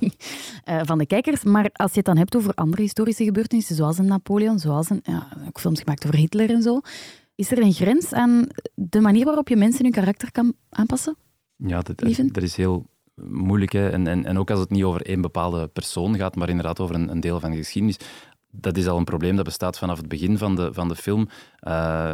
eh, 0.63 0.79
van 0.83 0.97
de 0.97 1.05
kijkers. 1.05 1.43
Maar 1.43 1.69
als 1.73 1.91
je 1.91 1.97
het 1.97 2.05
dan 2.05 2.17
hebt 2.17 2.35
over 2.35 2.53
andere 2.53 2.81
historische 2.81 3.23
gebeurtenissen, 3.23 3.75
zoals 3.75 3.97
een 3.97 4.05
Napoleon, 4.07 4.59
zoals 4.59 4.89
een, 4.89 4.99
ja, 5.03 5.27
ook 5.47 5.59
films 5.59 5.79
gemaakt 5.79 6.05
over 6.05 6.17
Hitler 6.17 6.49
en 6.49 6.61
zo, 6.61 6.79
is 7.35 7.51
er 7.51 7.61
een 7.61 7.73
grens 7.73 8.13
aan 8.13 8.47
de 8.75 8.99
manier 8.99 9.25
waarop 9.25 9.47
je 9.47 9.55
mensen 9.55 9.83
hun 9.83 9.91
karakter 9.93 10.31
kan 10.31 10.53
aanpassen? 10.69 11.15
Ja, 11.65 11.81
dat, 11.81 12.43
is 12.43 12.55
heel 12.55 12.89
moeilijk. 13.15 13.71
Hè. 13.71 13.89
En, 13.89 14.07
en, 14.07 14.25
en 14.25 14.39
ook 14.39 14.51
als 14.51 14.59
het 14.59 14.69
niet 14.69 14.83
over 14.83 15.01
één 15.01 15.21
bepaalde 15.21 15.67
persoon 15.67 16.17
gaat, 16.17 16.35
maar 16.35 16.49
inderdaad 16.49 16.79
over 16.79 16.95
een, 16.95 17.09
een 17.09 17.19
deel 17.19 17.39
van 17.39 17.51
de 17.51 17.57
geschiedenis. 17.57 17.97
Dat 18.55 18.77
is 18.77 18.87
al 18.87 18.97
een 18.97 19.03
probleem 19.03 19.35
dat 19.35 19.45
bestaat 19.45 19.77
vanaf 19.77 19.97
het 19.97 20.07
begin 20.07 20.37
van 20.37 20.55
de, 20.55 20.73
van 20.73 20.87
de 20.87 20.95
film. 20.95 21.19
Uh, 21.19 21.73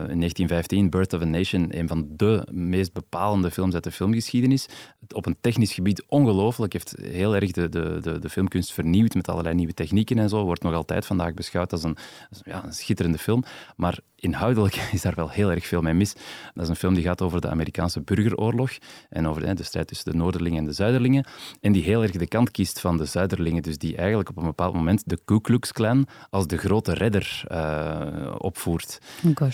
in 0.10 0.19
1915, 0.19 0.89
Birth 0.89 1.13
of 1.13 1.21
a 1.21 1.25
Nation, 1.25 1.78
een 1.78 1.88
van 1.88 2.08
de 2.10 2.47
meest 2.52 2.93
bepalende 2.93 3.52
films 3.52 3.73
uit 3.73 3.84
de 3.84 3.91
filmgeschiedenis. 3.91 4.67
Op 5.10 5.25
een 5.25 5.38
technisch 5.41 5.73
gebied 5.73 6.04
ongelooflijk. 6.08 6.73
Heeft 6.73 6.95
heel 7.02 7.36
erg 7.36 7.52
de, 7.52 7.69
de, 7.69 7.97
de, 8.02 8.19
de 8.19 8.30
filmkunst 8.30 8.71
vernieuwd 8.71 9.13
met 9.13 9.30
allerlei 9.30 9.56
nieuwe 9.56 9.73
technieken 9.73 10.19
en 10.19 10.30
zo. 10.30 10.43
Wordt 10.43 10.63
nog 10.63 10.73
altijd 10.73 11.06
vandaag 11.06 11.34
beschouwd 11.34 11.71
als 11.71 11.84
een, 11.84 11.97
als, 12.30 12.41
ja, 12.43 12.63
een 12.65 12.73
schitterende 12.73 13.17
film. 13.17 13.43
Maar 13.75 13.99
inhoudelijk 14.15 14.75
is 14.91 15.02
daar 15.02 15.15
wel 15.15 15.30
heel 15.30 15.52
erg 15.52 15.65
veel 15.65 15.82
mee 15.82 15.93
mis. 15.93 16.13
Dat 16.54 16.63
is 16.63 16.69
een 16.69 16.75
film 16.75 16.93
die 16.93 17.04
gaat 17.04 17.21
over 17.21 17.41
de 17.41 17.49
Amerikaanse 17.49 18.02
burgeroorlog 18.02 18.71
en 19.10 19.28
over 19.28 19.45
hè, 19.45 19.54
de 19.54 19.63
strijd 19.63 19.88
tussen 19.88 20.12
de 20.12 20.17
Noorderlingen 20.17 20.60
en 20.60 20.65
de 20.65 20.73
Zuiderlingen. 20.73 21.25
En 21.62 21.71
die 21.71 21.84
heel 21.84 22.04
erg 22.04 22.12
de 22.12 22.28
kant 22.28 22.52
kiest 22.52 22.80
van 22.80 22.97
de 22.97 23.06
Zuiderlingen. 23.06 23.63
Dus 23.63 23.78
die 23.78 23.95
eigenlijk 23.97 24.30
op 24.30 24.38
een 24.38 24.43
bepaald 24.43 24.73
moment 24.73 25.04
de 25.06 25.19
Ku 25.25 25.41
Klux 25.41 25.71
Klan 25.71 26.08
als 26.30 26.48
de 26.48 26.58
grote 26.58 26.94
redder 26.94 27.44
uh, 27.52 28.36
opvoert. 28.38 29.00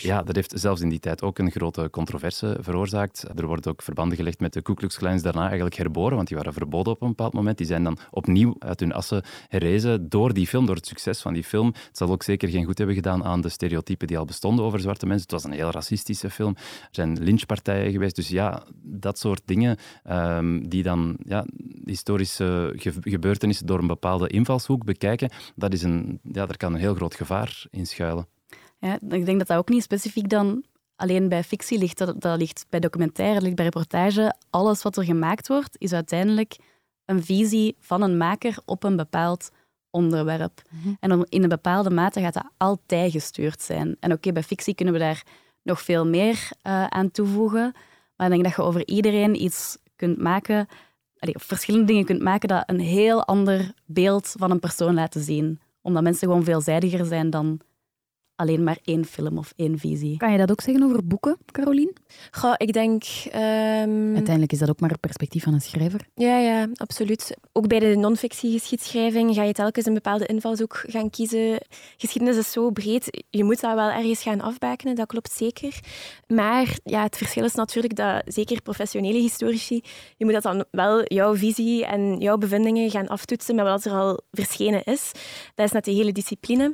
Ja, 0.01 0.23
dat 0.23 0.35
heeft 0.35 0.53
zelfs 0.55 0.81
in 0.81 0.89
die 0.89 0.99
tijd 0.99 1.21
ook 1.21 1.39
een 1.39 1.51
grote 1.51 1.89
controverse 1.91 2.57
veroorzaakt. 2.59 3.25
Er 3.35 3.45
worden 3.47 3.71
ook 3.71 3.81
verbanden 3.81 4.17
gelegd 4.17 4.39
met 4.39 4.53
de 4.53 4.61
Ku 4.61 4.73
Klux 4.73 4.97
Klans 4.97 5.21
daarna 5.21 5.45
eigenlijk 5.45 5.75
herboren, 5.75 6.15
want 6.15 6.27
die 6.27 6.37
waren 6.37 6.53
verboden 6.53 6.93
op 6.93 7.01
een 7.01 7.07
bepaald 7.07 7.33
moment. 7.33 7.57
Die 7.57 7.67
zijn 7.67 7.83
dan 7.83 7.97
opnieuw 8.11 8.55
uit 8.59 8.79
hun 8.79 8.93
assen 8.93 9.23
herrezen 9.47 10.09
door 10.09 10.33
die 10.33 10.47
film, 10.47 10.65
door 10.65 10.75
het 10.75 10.87
succes 10.87 11.21
van 11.21 11.33
die 11.33 11.43
film. 11.43 11.67
Het 11.67 11.97
zal 11.97 12.09
ook 12.09 12.23
zeker 12.23 12.49
geen 12.49 12.65
goed 12.65 12.77
hebben 12.77 12.95
gedaan 12.95 13.23
aan 13.23 13.41
de 13.41 13.49
stereotypen 13.49 14.07
die 14.07 14.17
al 14.17 14.25
bestonden 14.25 14.65
over 14.65 14.79
zwarte 14.79 15.05
mensen. 15.05 15.23
Het 15.23 15.31
was 15.31 15.43
een 15.43 15.57
heel 15.57 15.71
racistische 15.71 16.29
film. 16.29 16.55
Er 16.55 16.87
zijn 16.91 17.23
lynchpartijen 17.23 17.91
geweest. 17.91 18.15
Dus 18.15 18.27
ja, 18.27 18.63
dat 18.81 19.19
soort 19.19 19.41
dingen 19.45 19.77
um, 20.09 20.69
die 20.69 20.83
dan 20.83 21.17
ja, 21.25 21.45
historische 21.85 22.73
gebeurtenissen 23.01 23.65
door 23.65 23.79
een 23.79 23.87
bepaalde 23.87 24.27
invalshoek 24.27 24.83
bekijken, 24.83 25.29
dat 25.55 25.73
is 25.73 25.83
een, 25.83 26.19
ja, 26.23 26.45
daar 26.45 26.57
kan 26.57 26.64
een 26.73 26.79
heel 26.79 26.95
groot 26.95 27.15
gevaar 27.15 27.65
in 27.69 27.87
schuilen. 27.87 28.27
Ja, 28.79 28.93
ik 29.09 29.25
denk 29.25 29.37
dat 29.37 29.47
dat 29.47 29.57
ook 29.57 29.69
niet 29.69 29.83
specifiek 29.83 30.29
dan 30.29 30.63
alleen 30.95 31.29
bij 31.29 31.43
fictie 31.43 31.77
ligt. 31.77 31.97
Dat, 31.97 32.21
dat 32.21 32.37
ligt 32.37 32.65
bij 32.69 32.79
documentaire, 32.79 33.33
dat 33.33 33.43
ligt 33.43 33.55
bij 33.55 33.65
reportage. 33.65 34.35
Alles 34.49 34.81
wat 34.81 34.97
er 34.97 35.03
gemaakt 35.03 35.47
wordt, 35.47 35.75
is 35.77 35.93
uiteindelijk 35.93 36.55
een 37.05 37.23
visie 37.23 37.75
van 37.79 38.01
een 38.01 38.17
maker 38.17 38.57
op 38.65 38.83
een 38.83 38.95
bepaald 38.95 39.51
onderwerp. 39.89 40.61
Mhm. 40.69 40.93
En 40.99 41.25
in 41.29 41.43
een 41.43 41.49
bepaalde 41.49 41.89
mate 41.89 42.19
gaat 42.19 42.33
dat 42.33 42.51
altijd 42.57 43.11
gestuurd 43.11 43.61
zijn. 43.61 43.97
En 43.99 44.11
oké, 44.11 44.31
bij 44.31 44.43
fictie 44.43 44.75
kunnen 44.75 44.93
we 44.93 44.99
daar 44.99 45.23
nog 45.61 45.81
veel 45.81 46.05
meer 46.05 46.49
uh, 46.63 46.85
aan 46.87 47.11
toevoegen. 47.11 47.73
Maar 48.15 48.27
ik 48.27 48.33
denk 48.33 48.43
dat 48.43 48.55
je 48.55 48.61
over 48.61 48.87
iedereen 48.87 49.43
iets 49.43 49.77
kunt 49.95 50.17
maken, 50.17 50.67
of 51.19 51.43
verschillende 51.43 51.85
dingen 51.85 52.05
kunt 52.05 52.21
maken 52.21 52.47
dat 52.47 52.63
een 52.65 52.79
heel 52.79 53.25
ander 53.25 53.71
beeld 53.85 54.33
van 54.37 54.51
een 54.51 54.59
persoon 54.59 54.93
laten 54.93 55.21
zien. 55.21 55.59
Omdat 55.85 56.03
mensen 56.03 56.27
gewoon 56.27 56.43
veelzijdiger 56.43 57.05
zijn 57.05 57.29
dan 57.29 57.59
alleen 58.35 58.63
maar 58.63 58.77
één 58.83 59.05
film 59.05 59.37
of 59.37 59.53
één 59.55 59.79
visie. 59.79 60.17
Kan 60.17 60.31
je 60.31 60.37
dat 60.37 60.51
ook 60.51 60.61
zeggen 60.61 60.83
over 60.83 61.07
boeken, 61.07 61.37
Caroline? 61.51 61.93
Goh, 62.31 62.53
ik 62.57 62.73
denk... 62.73 63.03
Um... 63.25 64.13
Uiteindelijk 64.15 64.51
is 64.51 64.59
dat 64.59 64.69
ook 64.69 64.79
maar 64.79 64.89
het 64.89 64.99
perspectief 64.99 65.43
van 65.43 65.53
een 65.53 65.61
schrijver. 65.61 66.07
Ja, 66.15 66.37
ja, 66.37 66.67
absoluut. 66.75 67.37
Ook 67.51 67.67
bij 67.67 67.79
de 67.79 67.95
non-fictie-geschiedschrijving 67.95 69.35
ga 69.35 69.43
je 69.43 69.53
telkens 69.53 69.85
een 69.85 69.93
bepaalde 69.93 70.25
invalshoek 70.25 70.83
gaan 70.87 71.09
kiezen. 71.09 71.57
Geschiedenis 71.97 72.37
is 72.37 72.51
zo 72.51 72.71
breed, 72.71 73.25
je 73.29 73.43
moet 73.43 73.61
dat 73.61 73.75
wel 73.75 73.89
ergens 73.89 74.21
gaan 74.21 74.41
afbakenen, 74.41 74.95
dat 74.95 75.07
klopt 75.07 75.31
zeker. 75.31 75.79
Maar 76.27 76.77
ja, 76.83 77.03
het 77.03 77.17
verschil 77.17 77.43
is 77.43 77.55
natuurlijk 77.55 77.95
dat, 77.95 78.21
zeker 78.25 78.61
professionele 78.61 79.19
historici, 79.19 79.81
je 80.17 80.25
moet 80.25 80.33
dat 80.33 80.43
dan 80.43 80.65
wel 80.71 81.03
jouw 81.03 81.35
visie 81.35 81.85
en 81.85 82.17
jouw 82.17 82.37
bevindingen 82.37 82.89
gaan 82.89 83.07
aftoetsen 83.07 83.55
met 83.55 83.65
wat 83.65 83.85
er 83.85 83.91
al 83.91 84.21
verschenen 84.31 84.83
is. 84.83 85.11
Dat 85.55 85.65
is 85.65 85.71
net 85.71 85.85
de 85.85 85.91
hele 85.91 86.11
discipline. 86.11 86.73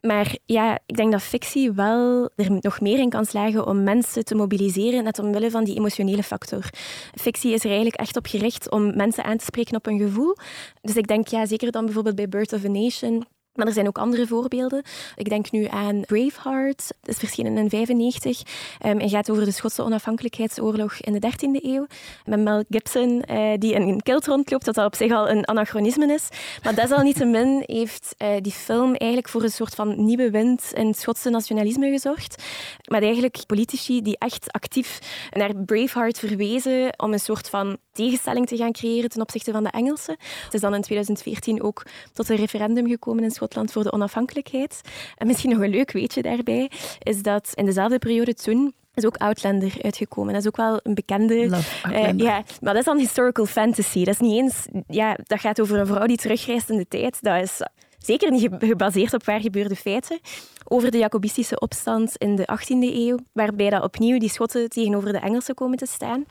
Maar 0.00 0.36
ja, 0.46 0.78
ik 0.86 0.96
denk 0.96 1.12
dat 1.12 1.22
fictie 1.22 1.72
wel 1.72 2.30
er 2.36 2.50
nog 2.60 2.80
meer 2.80 2.98
in 2.98 3.08
kan 3.08 3.24
slagen 3.24 3.66
om 3.66 3.82
mensen 3.82 4.24
te 4.24 4.34
mobiliseren, 4.34 5.04
net 5.04 5.18
omwille 5.18 5.50
van 5.50 5.64
die 5.64 5.76
emotionele 5.76 6.22
factor. 6.22 6.70
Fictie 7.14 7.52
is 7.52 7.60
er 7.60 7.66
eigenlijk 7.66 8.00
echt 8.00 8.16
op 8.16 8.26
gericht 8.26 8.70
om 8.70 8.96
mensen 8.96 9.24
aan 9.24 9.36
te 9.36 9.44
spreken 9.44 9.76
op 9.76 9.86
een 9.86 9.98
gevoel. 9.98 10.36
Dus 10.80 10.96
ik 10.96 11.06
denk, 11.06 11.28
ja, 11.28 11.46
zeker 11.46 11.70
dan 11.70 11.84
bijvoorbeeld 11.84 12.16
bij 12.16 12.28
Birth 12.28 12.52
of 12.52 12.64
a 12.64 12.68
Nation, 12.68 13.26
maar 13.60 13.68
er 13.68 13.74
zijn 13.74 13.86
ook 13.86 13.98
andere 13.98 14.26
voorbeelden. 14.26 14.82
Ik 15.16 15.28
denk 15.28 15.50
nu 15.50 15.66
aan 15.66 16.00
Braveheart, 16.00 16.92
dat 17.00 17.14
is 17.14 17.18
verschenen 17.18 17.56
in 17.56 17.68
1995 17.68 18.42
um, 18.86 18.98
en 18.98 19.08
gaat 19.08 19.30
over 19.30 19.44
de 19.44 19.50
Schotse 19.50 19.82
onafhankelijkheidsoorlog 19.82 21.00
in 21.00 21.12
de 21.12 21.30
13e 21.30 21.64
eeuw. 21.64 21.86
Met 22.24 22.40
Mel 22.40 22.64
Gibson, 22.70 23.22
uh, 23.30 23.52
die 23.58 23.74
in 23.74 23.82
een 23.82 24.02
kilt 24.02 24.26
rondloopt, 24.26 24.64
dat 24.64 24.74
dat 24.74 24.86
op 24.86 24.94
zich 24.94 25.12
al 25.12 25.30
een 25.30 25.48
anachronisme 25.48 26.12
is. 26.12 26.28
Maar 26.62 26.74
desalniettemin 26.74 27.62
heeft 27.66 28.14
uh, 28.18 28.28
die 28.40 28.52
film 28.52 28.94
eigenlijk 28.94 29.28
voor 29.30 29.42
een 29.42 29.50
soort 29.50 29.74
van 29.74 30.04
nieuwe 30.04 30.30
wind 30.30 30.70
in 30.74 30.94
Schotse 30.94 31.30
nationalisme 31.30 31.90
gezorgd. 31.90 32.42
Met 32.84 33.02
eigenlijk 33.02 33.46
politici 33.46 34.02
die 34.02 34.18
echt 34.18 34.52
actief 34.52 34.98
naar 35.30 35.54
Braveheart 35.56 36.18
verwezen 36.18 36.94
om 36.96 37.12
een 37.12 37.20
soort 37.20 37.48
van 37.48 37.76
tegenstelling 37.92 38.46
te 38.46 38.56
gaan 38.56 38.72
creëren 38.72 39.10
ten 39.10 39.20
opzichte 39.20 39.52
van 39.52 39.64
de 39.64 39.70
Engelsen. 39.70 40.16
Het 40.44 40.54
is 40.54 40.60
dan 40.60 40.74
in 40.74 40.82
2014 40.82 41.62
ook 41.62 41.82
tot 42.12 42.28
een 42.28 42.36
referendum 42.36 42.88
gekomen 42.88 43.24
in 43.24 43.30
Schotland 43.30 43.49
voor 43.54 43.82
de 43.82 43.92
onafhankelijkheid. 43.92 44.80
En 45.16 45.26
misschien 45.26 45.50
nog 45.50 45.60
een 45.60 45.70
leuk 45.70 45.92
weetje 45.92 46.22
daarbij, 46.22 46.70
is 46.98 47.22
dat 47.22 47.50
in 47.54 47.64
dezelfde 47.64 47.98
periode 47.98 48.34
toen 48.34 48.74
is 48.94 49.06
ook 49.06 49.16
Outlander 49.16 49.72
uitgekomen. 49.82 50.32
Dat 50.32 50.42
is 50.42 50.48
ook 50.48 50.56
wel 50.56 50.80
een 50.82 50.94
bekende. 50.94 51.34
Uh, 51.34 52.12
ja, 52.16 52.42
maar 52.60 52.72
dat 52.72 52.76
is 52.76 52.84
dan 52.84 52.98
historical 52.98 53.46
fantasy. 53.46 54.04
Dat 54.04 54.14
is 54.14 54.20
niet 54.20 54.42
eens. 54.42 54.66
Ja, 54.86 55.16
dat 55.22 55.40
gaat 55.40 55.60
over 55.60 55.78
een 55.78 55.86
vrouw 55.86 56.06
die 56.06 56.16
terugreist 56.16 56.70
in 56.70 56.76
de 56.76 56.88
tijd. 56.88 57.22
Dat 57.22 57.42
is 57.42 57.60
zeker 57.98 58.30
niet 58.30 58.48
gebaseerd 58.58 59.14
op 59.14 59.24
waar 59.24 59.40
gebeurde 59.40 59.76
feiten. 59.76 60.20
Over 60.64 60.90
de 60.90 60.98
Jacobistische 60.98 61.60
opstand 61.60 62.16
in 62.16 62.36
de 62.36 62.48
18e 62.58 62.94
eeuw, 62.94 63.18
waarbij 63.32 63.70
dat 63.70 63.82
opnieuw 63.82 64.18
die 64.18 64.28
Schotten 64.28 64.68
tegenover 64.68 65.12
de 65.12 65.18
Engelsen 65.18 65.54
komen 65.54 65.78
te 65.78 65.86
staan. 65.86 66.24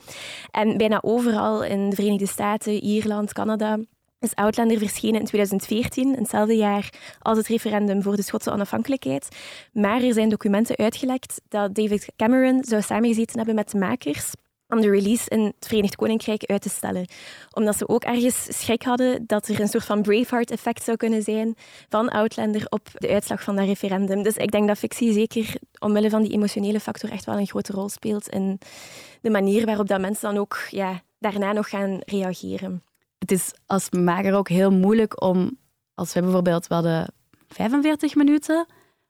En 0.51 0.77
bijna 0.77 0.99
overal 1.01 1.63
in 1.63 1.89
de 1.89 1.95
Verenigde 1.95 2.27
Staten, 2.27 2.83
Ierland, 2.83 3.33
Canada 3.33 3.77
is 4.19 4.35
Outlander 4.35 4.77
verschenen 4.77 5.19
in 5.19 5.25
2014, 5.25 6.15
hetzelfde 6.15 6.55
jaar 6.55 6.89
als 7.19 7.37
het 7.37 7.47
referendum 7.47 8.01
voor 8.01 8.15
de 8.15 8.21
Schotse 8.21 8.51
onafhankelijkheid. 8.51 9.27
Maar 9.73 10.01
er 10.01 10.13
zijn 10.13 10.29
documenten 10.29 10.77
uitgelekt 10.77 11.41
dat 11.49 11.75
David 11.75 12.07
Cameron 12.15 12.63
zou 12.63 12.81
samengezeten 12.81 13.37
hebben 13.37 13.55
met 13.55 13.71
de 13.71 13.77
makers 13.77 14.31
om 14.67 14.81
de 14.81 14.89
release 14.89 15.29
in 15.29 15.39
het 15.39 15.67
Verenigd 15.67 15.95
Koninkrijk 15.95 16.43
uit 16.45 16.61
te 16.61 16.69
stellen. 16.69 17.07
Omdat 17.53 17.77
ze 17.77 17.87
ook 17.87 18.03
ergens 18.03 18.47
schrik 18.59 18.83
hadden 18.83 19.23
dat 19.27 19.47
er 19.47 19.59
een 19.59 19.67
soort 19.67 19.85
van 19.85 20.01
Braveheart-effect 20.01 20.83
zou 20.83 20.97
kunnen 20.97 21.21
zijn 21.21 21.55
van 21.89 22.09
Outlander 22.09 22.65
op 22.69 22.87
de 22.93 23.09
uitslag 23.09 23.43
van 23.43 23.55
dat 23.55 23.65
referendum. 23.65 24.23
Dus 24.23 24.35
ik 24.35 24.51
denk 24.51 24.67
dat 24.67 24.77
fictie 24.77 25.13
zeker 25.13 25.55
omwille 25.79 26.09
van 26.09 26.21
die 26.21 26.31
emotionele 26.31 26.79
factor 26.79 27.11
echt 27.11 27.25
wel 27.25 27.37
een 27.37 27.47
grote 27.47 27.73
rol 27.73 27.89
speelt 27.89 28.29
in 28.29 28.59
de 29.21 29.29
manier 29.29 29.65
waarop 29.65 29.87
dat 29.87 29.99
mensen 29.99 30.29
dan 30.29 30.41
ook 30.41 30.57
ja, 30.69 31.01
daarna 31.19 31.51
nog 31.51 31.69
gaan 31.69 31.99
reageren 32.05 32.83
het 33.19 33.31
is 33.31 33.51
als 33.65 33.89
maker 33.89 34.33
ook 34.33 34.49
heel 34.49 34.71
moeilijk 34.71 35.21
om, 35.21 35.57
als 35.93 36.13
we 36.13 36.21
bijvoorbeeld, 36.21 36.67
we 36.67 36.73
hadden 36.73 37.13
45 37.47 38.15
minuten. 38.15 38.65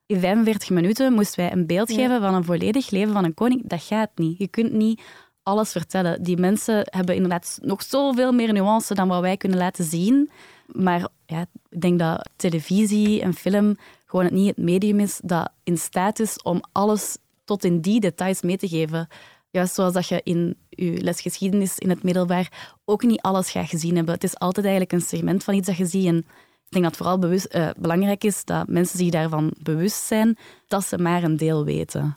In 0.06 0.20
45 0.20 0.70
minuten 0.70 1.14
moesten 1.14 1.40
wij 1.40 1.52
een 1.52 1.68
beeld 1.68 1.92
geven 1.92 2.22
van 2.22 2.34
een 2.34 2.44
volledig 2.44 2.90
leven 2.90 3.14
van 3.14 3.24
een 3.24 3.34
koning. 3.34 3.62
Dat 3.68 3.84
gaat 3.84 4.10
niet. 4.16 4.38
Je 4.38 4.48
kunt 4.48 4.72
niet 4.72 5.02
alles 5.44 5.72
vertellen. 5.72 6.24
Die 6.24 6.38
mensen 6.38 6.82
hebben 6.84 7.16
inderdaad 7.16 7.60
nog 7.62 7.84
zoveel 7.84 8.32
meer 8.32 8.54
nuance 8.54 8.94
dan 8.94 9.08
wat 9.08 9.22
wij 9.22 9.38
kunnen 9.38 9.58
laten 9.58 9.86
zien. 9.86 10.30
Maar 10.66 11.08
ja, 11.26 11.46
ik 11.70 11.82
denk 11.82 12.00
dat 12.00 12.30
televisie 12.36 13.22
en 13.22 13.34
film 13.34 13.78
gewoon 14.06 14.34
niet 14.34 14.48
het 14.48 14.58
medium 14.58 15.00
is 15.00 15.20
dat 15.24 15.52
in 15.64 15.78
staat 15.78 16.20
is 16.20 16.42
om 16.42 16.62
alles 16.72 17.18
tot 17.44 17.64
in 17.64 17.82
die 17.82 18.00
details 18.00 18.42
mee 18.42 18.58
te 18.58 18.68
geven. 18.68 19.08
Juist 19.52 19.74
zoals 19.74 19.94
dat 19.94 20.08
je 20.08 20.22
in 20.24 20.58
je 20.70 21.02
lesgeschiedenis 21.02 21.78
in 21.78 21.90
het 21.90 22.04
middelbaar 22.04 22.76
ook 22.86 23.04
niet 23.04 23.22
alles 23.22 23.52
gaat 23.52 23.70
gezien 23.70 23.96
hebben. 23.96 24.14
Het 24.14 24.24
is 24.24 24.40
altijd 24.40 24.66
eigenlijk 24.66 24.96
een 24.96 25.08
segment 25.08 25.44
van 25.44 25.54
iets 25.54 25.68
dat 25.68 25.78
je 25.78 25.86
ziet. 25.86 26.06
En 26.06 26.18
ik 26.18 26.70
denk 26.70 26.84
dat 26.84 26.94
het 26.94 26.96
vooral 26.96 27.20
bewust, 27.20 27.56
uh, 27.56 27.70
belangrijk 27.78 28.24
is 28.24 28.46
dat 28.46 28.68
mensen 28.68 28.98
zich 28.98 29.10
daarvan 29.10 29.54
bewust 29.62 30.04
zijn 30.04 30.38
dat 30.68 30.86
ze 30.86 30.98
maar 30.98 31.24
een 31.24 31.38
deel 31.38 31.66
weten. 31.66 32.12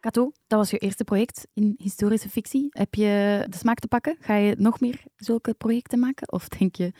Kato, 0.00 0.32
dat 0.46 0.58
was 0.58 0.70
je 0.70 0.78
eerste 0.78 1.04
project 1.04 1.46
in 1.54 1.74
historische 1.76 2.28
fictie. 2.28 2.66
Heb 2.70 2.94
je 2.94 3.44
de 3.48 3.56
smaak 3.56 3.78
te 3.78 3.88
pakken? 3.88 4.16
Ga 4.20 4.36
je 4.36 4.54
nog 4.58 4.80
meer 4.80 5.02
zulke 5.16 5.54
projecten 5.54 5.98
maken? 5.98 6.32
Of 6.32 6.48
denk 6.48 6.76
je, 6.76 6.92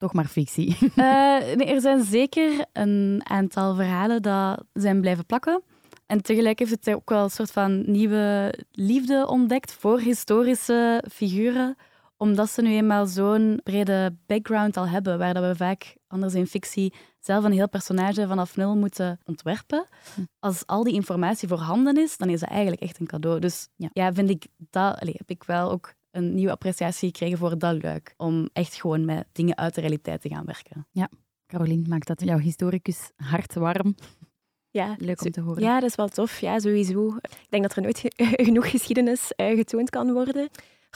toch 0.00 0.12
maar 0.12 0.26
fictie. 0.26 0.76
Uh, 0.80 0.94
nee, 1.58 1.66
er 1.66 1.80
zijn 1.80 2.04
zeker 2.04 2.64
een 2.72 3.20
aantal 3.24 3.74
verhalen 3.74 4.22
dat 4.22 4.64
zijn 4.72 5.00
blijven 5.00 5.26
plakken. 5.26 5.62
En 6.06 6.22
tegelijk 6.22 6.58
heeft 6.58 6.70
het 6.70 6.94
ook 6.94 7.08
wel 7.10 7.22
een 7.22 7.30
soort 7.30 7.50
van 7.50 7.90
nieuwe 7.90 8.54
liefde 8.72 9.26
ontdekt 9.28 9.72
voor 9.72 10.00
historische 10.00 11.04
figuren, 11.12 11.76
omdat 12.16 12.50
ze 12.50 12.62
nu 12.62 12.70
eenmaal 12.70 13.06
zo'n 13.06 13.60
brede 13.62 14.16
background 14.26 14.76
al 14.76 14.88
hebben, 14.88 15.18
waar 15.18 15.34
dat 15.34 15.44
we 15.44 15.56
vaak 15.56 15.96
anders 16.06 16.34
in 16.34 16.46
fictie 16.46 16.94
zelf 17.18 17.44
een 17.44 17.52
heel 17.52 17.68
personage 17.68 18.26
vanaf 18.26 18.56
nul 18.56 18.76
moeten 18.76 19.20
ontwerpen. 19.24 19.86
Hm. 20.14 20.20
Als 20.38 20.66
al 20.66 20.84
die 20.84 20.94
informatie 20.94 21.48
voorhanden 21.48 21.96
is, 21.96 22.16
dan 22.16 22.28
is 22.28 22.40
dat 22.40 22.48
eigenlijk 22.48 22.82
echt 22.82 23.00
een 23.00 23.06
cadeau. 23.06 23.40
Dus 23.40 23.68
ja, 23.76 23.88
ja 23.92 24.12
vind 24.12 24.30
ik 24.30 24.46
dat, 24.56 25.00
allez, 25.00 25.14
heb 25.16 25.30
ik 25.30 25.44
wel 25.44 25.70
ook 25.70 25.94
een 26.10 26.34
nieuwe 26.34 26.52
appreciatie 26.52 27.08
gekregen 27.08 27.38
voor 27.38 27.58
dat 27.58 27.82
luik. 27.82 28.14
Om 28.16 28.48
echt 28.52 28.74
gewoon 28.74 29.04
met 29.04 29.26
dingen 29.32 29.56
uit 29.56 29.74
de 29.74 29.80
realiteit 29.80 30.20
te 30.20 30.28
gaan 30.28 30.44
werken. 30.44 30.86
Ja, 30.90 31.08
Caroline, 31.46 31.88
maakt 31.88 32.06
dat 32.06 32.24
jouw 32.24 32.38
historicus 32.38 33.10
hart 33.16 33.54
warm? 33.54 33.94
Ja, 34.70 34.94
leuk 34.98 35.24
om 35.24 35.30
te 35.30 35.40
horen. 35.40 35.62
Ja, 35.62 35.80
dat 35.80 35.88
is 35.88 35.94
wel 35.94 36.08
tof. 36.08 36.40
Ja, 36.40 36.58
sowieso. 36.58 37.06
Ik 37.22 37.46
denk 37.48 37.62
dat 37.62 37.76
er 37.76 37.82
nooit 37.82 38.02
genoeg 38.46 38.70
geschiedenis 38.70 39.32
uh, 39.36 39.56
getoond 39.56 39.90
kan 39.90 40.12
worden. 40.12 40.48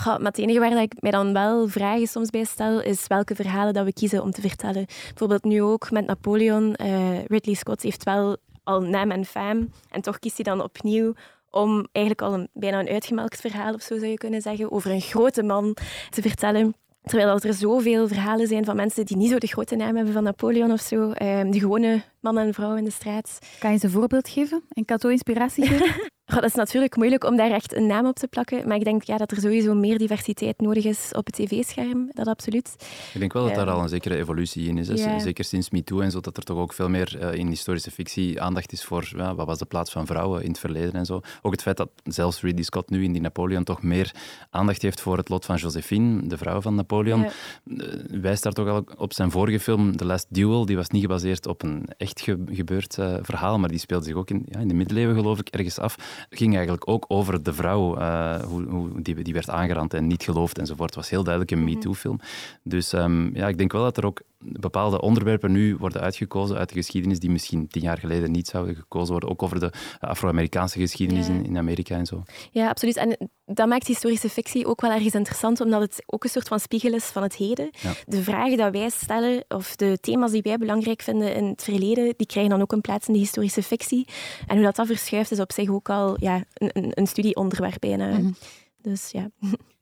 maar 0.04 0.20
het 0.20 0.38
enige 0.38 0.58
waar 0.58 0.82
ik 0.82 1.00
mij 1.00 1.10
dan 1.10 1.32
wel 1.32 1.68
vragen 1.68 2.06
soms 2.06 2.30
bij 2.30 2.44
stel, 2.44 2.80
is 2.80 3.06
welke 3.06 3.34
verhalen 3.34 3.74
dat 3.74 3.84
we 3.84 3.92
kiezen 3.92 4.22
om 4.22 4.30
te 4.30 4.40
vertellen. 4.40 4.86
Bijvoorbeeld 4.86 5.44
nu 5.44 5.62
ook 5.62 5.90
met 5.90 6.06
Napoleon. 6.06 6.74
Uh, 6.82 7.24
Ridley 7.24 7.54
Scott 7.54 7.82
heeft 7.82 8.04
wel 8.04 8.36
al 8.62 8.80
naam 8.80 9.10
en 9.10 9.24
faam. 9.24 9.70
En 9.90 10.00
toch 10.00 10.18
kiest 10.18 10.36
hij 10.36 10.44
dan 10.44 10.62
opnieuw 10.62 11.14
om 11.54 11.86
eigenlijk 11.92 12.26
al 12.26 12.34
een, 12.34 12.48
bijna 12.52 12.80
een 12.80 12.88
uitgemelkt 12.88 13.40
verhaal 13.40 13.74
of 13.74 13.82
zo 13.82 13.98
zou 13.98 14.10
je 14.10 14.18
kunnen 14.18 14.40
zeggen, 14.40 14.72
over 14.72 14.90
een 14.90 15.00
grote 15.00 15.42
man 15.42 15.76
te 16.10 16.22
vertellen. 16.22 16.74
Terwijl 17.02 17.38
er 17.38 17.54
zoveel 17.54 18.08
verhalen 18.08 18.46
zijn 18.46 18.64
van 18.64 18.76
mensen 18.76 19.06
die 19.06 19.16
niet 19.16 19.30
zo 19.30 19.38
de 19.38 19.46
grote 19.46 19.76
naam 19.76 19.96
hebben 19.96 20.12
van 20.12 20.22
Napoleon 20.22 20.72
of 20.72 20.80
zo. 20.80 21.12
Um, 21.22 21.50
de 21.50 21.58
gewone 21.58 22.02
man 22.24 22.38
en 22.38 22.54
vrouw 22.54 22.76
in 22.76 22.84
de 22.84 22.90
straat. 22.90 23.38
Kan 23.58 23.72
je 23.72 23.78
ze 23.78 23.84
een 23.84 23.90
voorbeeld 23.90 24.28
geven? 24.28 24.62
En 24.68 24.84
Kato 24.84 25.08
inspiratie 25.08 25.66
geven? 25.66 26.10
dat 26.24 26.44
is 26.44 26.54
natuurlijk 26.54 26.96
moeilijk 26.96 27.24
om 27.24 27.36
daar 27.36 27.50
echt 27.50 27.74
een 27.74 27.86
naam 27.86 28.06
op 28.06 28.16
te 28.16 28.28
plakken. 28.28 28.68
Maar 28.68 28.76
ik 28.76 28.84
denk 28.84 29.02
ja, 29.02 29.16
dat 29.16 29.30
er 29.30 29.40
sowieso 29.40 29.74
meer 29.74 29.98
diversiteit 29.98 30.60
nodig 30.60 30.84
is 30.84 31.10
op 31.12 31.26
het 31.26 31.34
tv-scherm. 31.34 32.10
Dat 32.12 32.26
absoluut. 32.26 32.76
Ik 33.12 33.20
denk 33.20 33.32
wel 33.32 33.44
dat 33.44 33.54
daar 33.54 33.70
al 33.70 33.82
een 33.82 33.88
zekere 33.88 34.16
evolutie 34.16 34.68
in 34.68 34.78
is. 34.78 34.86
Zeker 35.22 35.44
sinds 35.44 35.70
MeToo 35.70 36.00
en 36.00 36.10
zo, 36.10 36.20
dat 36.20 36.36
er 36.36 36.42
toch 36.42 36.58
ook 36.58 36.72
veel 36.72 36.88
meer 36.88 37.18
uh, 37.20 37.34
in 37.34 37.48
historische 37.48 37.90
fictie 37.90 38.40
aandacht 38.40 38.72
is 38.72 38.84
voor 38.84 39.12
ja, 39.16 39.34
wat 39.34 39.46
was 39.46 39.58
de 39.58 39.64
plaats 39.64 39.90
van 39.90 40.06
vrouwen 40.06 40.42
in 40.42 40.48
het 40.48 40.58
verleden 40.58 40.92
en 40.92 41.06
zo. 41.06 41.20
Ook 41.42 41.52
het 41.52 41.62
feit 41.62 41.76
dat 41.76 41.90
zelfs 42.04 42.40
Ridley 42.40 42.64
Scott 42.64 42.90
nu 42.90 43.04
in 43.04 43.12
die 43.12 43.22
Napoleon 43.22 43.64
toch 43.64 43.82
meer 43.82 44.14
aandacht 44.50 44.82
heeft 44.82 45.00
voor 45.00 45.16
het 45.16 45.28
lot 45.28 45.44
van 45.44 45.56
Josephine, 45.56 46.26
de 46.26 46.36
vrouw 46.36 46.60
van 46.60 46.74
Napoleon. 46.74 47.26
Uh, 47.64 47.86
wijst 48.10 48.42
daar 48.42 48.52
toch 48.52 48.68
al 48.68 48.84
op 48.96 49.12
zijn 49.12 49.30
vorige 49.30 49.60
film, 49.60 49.96
The 49.96 50.04
Last 50.04 50.26
Duel. 50.28 50.66
Die 50.66 50.76
was 50.76 50.88
niet 50.88 51.02
gebaseerd 51.02 51.46
op 51.46 51.62
een 51.62 51.86
echt 51.96 52.13
gebeurd 52.50 52.96
uh, 52.98 53.16
verhaal, 53.22 53.58
maar 53.58 53.68
die 53.68 53.78
speelde 53.78 54.04
zich 54.04 54.14
ook 54.14 54.30
in, 54.30 54.46
ja, 54.48 54.58
in 54.58 54.68
de 54.68 54.74
middeleeuwen, 54.74 55.14
geloof 55.14 55.38
ik, 55.38 55.48
ergens 55.48 55.78
af 55.78 56.26
ging 56.30 56.52
eigenlijk 56.54 56.88
ook 56.88 57.04
over 57.08 57.42
de 57.42 57.52
vrouw, 57.52 57.98
uh, 57.98 58.42
hoe, 58.42 58.64
hoe, 58.64 59.02
die, 59.02 59.22
die 59.22 59.32
werd 59.32 59.50
aangerand 59.50 59.94
en 59.94 60.06
niet 60.06 60.22
geloofd 60.22 60.58
enzovoort. 60.58 60.88
Het 60.88 60.98
was 60.98 61.10
heel 61.10 61.24
duidelijk 61.24 61.52
een 61.52 61.62
mhm. 61.62 61.74
MeToo-film. 61.74 62.20
Dus 62.62 62.92
um, 62.92 63.30
ja, 63.34 63.48
ik 63.48 63.58
denk 63.58 63.72
wel 63.72 63.82
dat 63.82 63.96
er 63.96 64.06
ook 64.06 64.20
bepaalde 64.44 65.00
onderwerpen 65.00 65.52
nu 65.52 65.76
worden 65.76 66.00
uitgekozen 66.00 66.56
uit 66.56 66.68
de 66.68 66.74
geschiedenis 66.74 67.18
die 67.18 67.30
misschien 67.30 67.68
tien 67.68 67.82
jaar 67.82 67.98
geleden 67.98 68.30
niet 68.30 68.48
zouden 68.48 68.74
gekozen 68.74 69.10
worden. 69.10 69.30
Ook 69.30 69.42
over 69.42 69.60
de 69.60 69.72
Afro-Amerikaanse 70.00 70.78
geschiedenis 70.78 71.28
in, 71.28 71.44
in, 71.44 71.58
Amerika 71.58 71.96
en 71.96 72.06
zo. 72.06 72.22
Ja, 72.50 72.68
absoluut. 72.68 72.96
En 72.96 73.30
dat 73.44 73.68
maakt 73.68 73.86
historische 73.86 74.28
fictie 74.28 74.66
ook 74.66 74.80
wel 74.80 74.90
ergens 74.90 75.14
interessant, 75.14 75.60
omdat 75.60 75.80
het 75.80 76.02
ook 76.06 76.24
een 76.24 76.30
soort 76.30 76.48
van 76.48 76.60
spiegel 76.60 76.92
is 76.92 77.04
van 77.04 77.22
het 77.22 77.36
heden. 77.36 77.70
De 78.06 78.22
vragen 78.22 78.56
die 78.56 78.80
wij 78.80 78.88
stellen, 78.88 79.44
of 79.48 79.76
de 79.76 79.98
thema's 80.00 80.30
die 80.30 80.42
wij 80.42 80.58
belangrijk 80.58 81.02
vinden 81.02 81.34
in 81.34 81.44
het 81.44 81.62
verleden, 81.62 82.14
die 82.16 82.26
krijgen 82.26 82.52
dan 82.52 82.60
ook 82.60 82.72
een 82.72 82.80
plaats 82.80 83.06
in 83.06 83.12
de 83.12 83.18
historische 83.18 83.62
fictie. 83.62 84.08
En 84.46 84.56
hoe 84.56 84.64
dat, 84.64 84.76
dat 84.76 84.86
verschuift, 84.86 85.30
is 85.30 85.40
op 85.40 85.52
zich 85.52 85.68
ook 85.68 85.90
al 85.90 86.16
ja, 86.20 86.44
een, 86.54 86.92
een 86.94 87.06
studieonderwerp 87.06 87.80
bijna. 87.80 88.08
Mhm. 88.08 88.32
Dus 88.76 89.10
ja. 89.10 89.30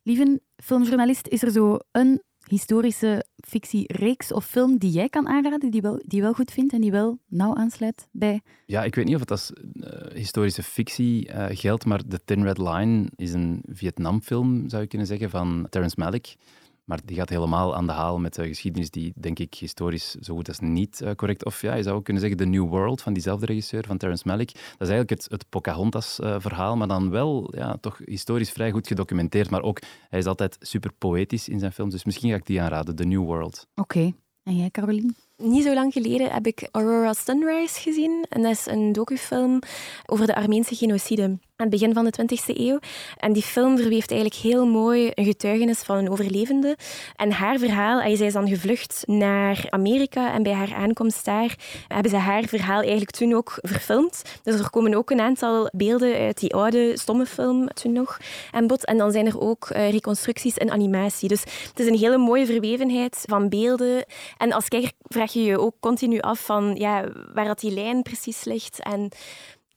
Lieve 0.02 0.40
filmjournalist, 0.56 1.28
is 1.28 1.42
er 1.42 1.50
zo 1.50 1.78
een 1.90 2.22
historische 2.46 3.24
fictiereeks 3.36 4.32
of 4.32 4.46
film 4.46 4.78
die 4.78 4.90
jij 4.90 5.08
kan 5.08 5.28
aanraden, 5.28 5.70
die, 5.70 5.80
wel, 5.80 6.02
die 6.06 6.20
wel 6.20 6.32
goed 6.32 6.50
vindt 6.50 6.72
en 6.72 6.80
die 6.80 6.90
wel 6.90 7.18
nauw 7.28 7.54
aansluit 7.54 8.08
bij... 8.10 8.40
Ja, 8.66 8.84
ik 8.84 8.94
weet 8.94 9.04
niet 9.04 9.14
of 9.14 9.20
het 9.20 9.30
als 9.30 9.52
uh, 9.74 9.90
historische 10.14 10.62
fictie 10.62 11.28
uh, 11.28 11.46
geldt, 11.48 11.84
maar 11.84 12.06
The 12.08 12.20
Thin 12.24 12.42
Red 12.42 12.58
Line 12.58 13.10
is 13.16 13.32
een 13.32 13.62
Vietnamfilm, 13.68 14.68
zou 14.68 14.82
je 14.82 14.88
kunnen 14.88 15.06
zeggen, 15.06 15.30
van 15.30 15.66
Terrence 15.70 15.96
Malick. 15.98 16.36
Maar 16.84 17.00
die 17.04 17.16
gaat 17.16 17.28
helemaal 17.28 17.74
aan 17.74 17.86
de 17.86 17.92
haal 17.92 18.18
met 18.18 18.34
de 18.34 18.46
geschiedenis 18.46 18.90
die, 18.90 19.12
denk 19.16 19.38
ik, 19.38 19.54
historisch 19.54 20.10
zo 20.10 20.34
goed 20.34 20.48
als 20.48 20.58
niet 20.58 21.00
uh, 21.00 21.10
correct... 21.10 21.44
Of 21.44 21.60
ja, 21.60 21.74
je 21.74 21.82
zou 21.82 21.96
ook 21.96 22.04
kunnen 22.04 22.22
zeggen 22.22 22.40
The 22.40 22.46
New 22.46 22.68
World 22.68 23.02
van 23.02 23.12
diezelfde 23.12 23.46
regisseur, 23.46 23.84
van 23.86 23.96
Terrence 23.98 24.24
Malick. 24.26 24.52
Dat 24.52 24.88
is 24.88 24.88
eigenlijk 24.88 25.10
het, 25.10 25.26
het 25.30 25.48
Pocahontas-verhaal, 25.48 26.76
maar 26.76 26.88
dan 26.88 27.10
wel 27.10 27.52
ja, 27.56 27.76
toch 27.80 28.00
historisch 28.04 28.50
vrij 28.50 28.70
goed 28.70 28.86
gedocumenteerd. 28.86 29.50
Maar 29.50 29.62
ook, 29.62 29.80
hij 30.08 30.18
is 30.18 30.26
altijd 30.26 30.56
super 30.60 30.92
poëtisch 30.98 31.48
in 31.48 31.58
zijn 31.58 31.72
films, 31.72 31.92
dus 31.92 32.04
misschien 32.04 32.30
ga 32.30 32.36
ik 32.36 32.46
die 32.46 32.60
aanraden, 32.60 32.96
The 32.96 33.04
New 33.04 33.24
World. 33.24 33.66
Oké. 33.74 34.12
En 34.42 34.56
jij, 34.56 34.70
Caroline? 34.70 35.14
Niet 35.36 35.64
zo 35.64 35.74
lang 35.74 35.92
geleden 35.92 36.30
heb 36.30 36.46
ik 36.46 36.68
Aurora 36.70 37.12
Sunrise 37.12 37.80
gezien. 37.80 38.26
En 38.28 38.42
dat 38.42 38.50
is 38.50 38.66
een 38.66 38.92
docufilm 38.92 39.58
over 40.06 40.26
de 40.26 40.34
Armeense 40.34 40.74
genocide 40.74 41.38
aan 41.56 41.66
het 41.66 41.80
begin 41.80 41.94
van 41.94 42.04
de 42.04 42.38
20e 42.38 42.56
eeuw. 42.56 42.78
En 43.16 43.32
die 43.32 43.42
film 43.42 43.76
verweeft 43.76 44.10
eigenlijk 44.10 44.40
heel 44.40 44.66
mooi 44.66 45.10
een 45.14 45.24
getuigenis 45.24 45.78
van 45.78 45.96
een 45.96 46.10
overlevende. 46.10 46.76
En 47.16 47.32
haar 47.32 47.58
verhaal, 47.58 48.16
zij 48.16 48.26
is 48.26 48.32
dan 48.32 48.48
gevlucht 48.48 49.02
naar 49.06 49.66
Amerika 49.70 50.32
en 50.32 50.42
bij 50.42 50.52
haar 50.52 50.74
aankomst 50.74 51.24
daar 51.24 51.56
hebben 51.88 52.10
ze 52.10 52.16
haar 52.16 52.44
verhaal 52.44 52.80
eigenlijk 52.80 53.10
toen 53.10 53.34
ook 53.34 53.58
verfilmd. 53.60 54.22
Dus 54.42 54.60
er 54.60 54.70
komen 54.70 54.94
ook 54.94 55.10
een 55.10 55.20
aantal 55.20 55.70
beelden 55.72 56.14
uit 56.14 56.40
die 56.40 56.54
oude 56.54 56.98
stomme 56.98 57.26
film 57.26 57.68
toen 57.68 57.92
nog 57.92 58.18
aan 58.50 58.66
bod. 58.66 58.84
En 58.84 58.98
dan 58.98 59.12
zijn 59.12 59.26
er 59.26 59.40
ook 59.40 59.70
uh, 59.70 59.90
reconstructies 59.90 60.56
en 60.56 60.70
animatie. 60.70 61.28
Dus 61.28 61.40
het 61.40 61.80
is 61.80 61.86
een 61.86 61.98
hele 61.98 62.18
mooie 62.18 62.46
verwevenheid 62.46 63.24
van 63.28 63.48
beelden. 63.48 64.04
En 64.36 64.52
als 64.52 64.68
kijker 64.68 64.92
vraag 65.02 65.32
je 65.32 65.42
je 65.42 65.60
ook 65.60 65.74
continu 65.80 66.20
af 66.20 66.44
van 66.44 66.74
ja, 66.74 67.08
waar 67.34 67.44
dat 67.44 67.60
die 67.60 67.72
lijn 67.72 68.02
precies 68.02 68.44
ligt. 68.44 68.80
En 68.82 69.10